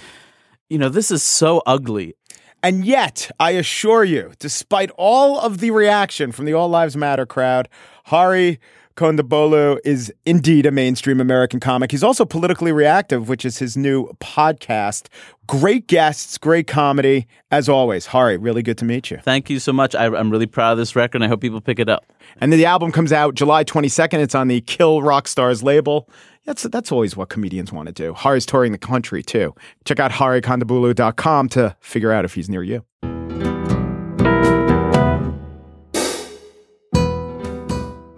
you 0.70 0.78
know, 0.78 0.88
this 0.88 1.10
is 1.10 1.22
so 1.22 1.62
ugly. 1.66 2.14
And 2.62 2.84
yet, 2.84 3.28
I 3.40 3.52
assure 3.52 4.04
you, 4.04 4.32
despite 4.38 4.90
all 4.96 5.38
of 5.40 5.58
the 5.58 5.72
reaction 5.72 6.30
from 6.30 6.44
the 6.44 6.52
All 6.52 6.68
Lives 6.68 6.96
Matter 6.96 7.26
crowd, 7.26 7.68
Hari 8.04 8.60
Kondabolu 8.96 9.78
is 9.84 10.12
indeed 10.26 10.66
a 10.66 10.70
mainstream 10.70 11.20
American 11.20 11.60
comic. 11.60 11.90
He's 11.90 12.04
also 12.04 12.24
politically 12.24 12.72
reactive, 12.72 13.28
which 13.28 13.44
is 13.44 13.58
his 13.58 13.76
new 13.76 14.08
podcast. 14.20 15.08
Great 15.46 15.86
guests, 15.86 16.38
great 16.38 16.66
comedy, 16.66 17.26
as 17.50 17.68
always. 17.68 18.06
Hari, 18.06 18.36
really 18.36 18.62
good 18.62 18.78
to 18.78 18.84
meet 18.84 19.10
you. 19.10 19.18
Thank 19.18 19.50
you 19.50 19.58
so 19.58 19.72
much. 19.72 19.94
I, 19.94 20.06
I'm 20.06 20.30
really 20.30 20.46
proud 20.46 20.72
of 20.72 20.78
this 20.78 20.94
record 20.94 21.16
and 21.16 21.24
I 21.24 21.28
hope 21.28 21.40
people 21.40 21.60
pick 21.60 21.78
it 21.78 21.88
up. 21.88 22.04
And 22.40 22.52
then 22.52 22.58
the 22.58 22.66
album 22.66 22.92
comes 22.92 23.12
out 23.12 23.34
July 23.34 23.64
22nd. 23.64 24.18
It's 24.18 24.34
on 24.34 24.48
the 24.48 24.60
Kill 24.60 25.02
Rock 25.02 25.26
Stars 25.26 25.62
label. 25.62 26.08
That's 26.44 26.64
that's 26.64 26.90
always 26.90 27.16
what 27.16 27.28
comedians 27.28 27.72
want 27.72 27.86
to 27.86 27.92
do. 27.92 28.14
Hari's 28.14 28.46
touring 28.46 28.72
the 28.72 28.78
country 28.78 29.22
too. 29.22 29.54
Check 29.84 30.00
out 30.00 30.10
harikondabolu.com 30.10 31.48
to 31.50 31.76
figure 31.80 32.12
out 32.12 32.24
if 32.24 32.34
he's 32.34 32.48
near 32.48 32.62
you. 32.62 32.84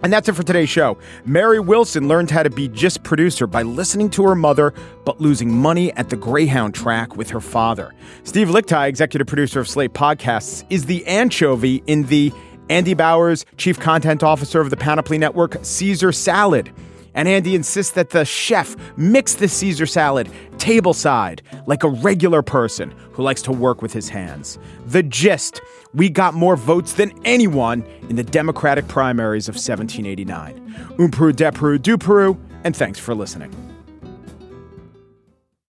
And 0.05 0.13
that's 0.13 0.29
it 0.29 0.33
for 0.33 0.43
today's 0.43 0.69
show. 0.69 0.99
Mary 1.25 1.59
Wilson 1.59 2.07
learned 2.07 2.29
how 2.29 2.43
to 2.43 2.49
be 2.51 2.67
just 2.67 3.01
producer 3.01 3.47
by 3.47 3.63
listening 3.63 4.11
to 4.11 4.23
her 4.27 4.35
mother, 4.35 4.71
but 5.03 5.19
losing 5.19 5.51
money 5.51 5.91
at 5.93 6.11
the 6.11 6.15
Greyhound 6.15 6.75
track 6.75 7.17
with 7.17 7.31
her 7.31 7.41
father. 7.41 7.91
Steve 8.23 8.49
Lickteig, 8.49 8.87
executive 8.87 9.25
producer 9.25 9.59
of 9.59 9.67
Slate 9.67 9.93
Podcasts, 9.93 10.63
is 10.69 10.85
the 10.85 11.03
anchovy 11.07 11.81
in 11.87 12.03
the 12.03 12.31
Andy 12.69 12.93
Bowers, 12.93 13.47
chief 13.57 13.79
content 13.79 14.21
officer 14.21 14.61
of 14.61 14.69
the 14.69 14.77
Panoply 14.77 15.17
Network, 15.17 15.57
Caesar 15.63 16.11
Salad. 16.11 16.71
And 17.15 17.27
Andy 17.27 17.55
insists 17.55 17.93
that 17.93 18.11
the 18.11 18.25
chef 18.25 18.75
mix 18.97 19.33
the 19.35 19.47
Caesar 19.47 19.85
salad 19.85 20.29
tableside 20.57 21.39
like 21.65 21.83
a 21.83 21.89
regular 21.89 22.41
person 22.41 22.93
who 23.13 23.23
likes 23.23 23.41
to 23.43 23.51
work 23.51 23.81
with 23.81 23.93
his 23.93 24.09
hands. 24.09 24.59
The 24.85 25.03
gist 25.03 25.61
we 25.95 26.09
got 26.09 26.33
more 26.33 26.57
votes 26.57 26.93
than 26.93 27.13
anyone 27.23 27.83
in 28.09 28.17
the 28.17 28.23
Democratic 28.23 28.87
primaries 28.87 29.47
of 29.47 29.55
1789. 29.55 30.75
Un 30.99 31.09
Peru, 31.09 31.31
de 31.31 31.51
Peru, 31.51 31.77
du 31.79 31.97
Peru, 31.97 32.37
and 32.65 32.75
thanks 32.75 32.99
for 32.99 33.15
listening. 33.15 33.74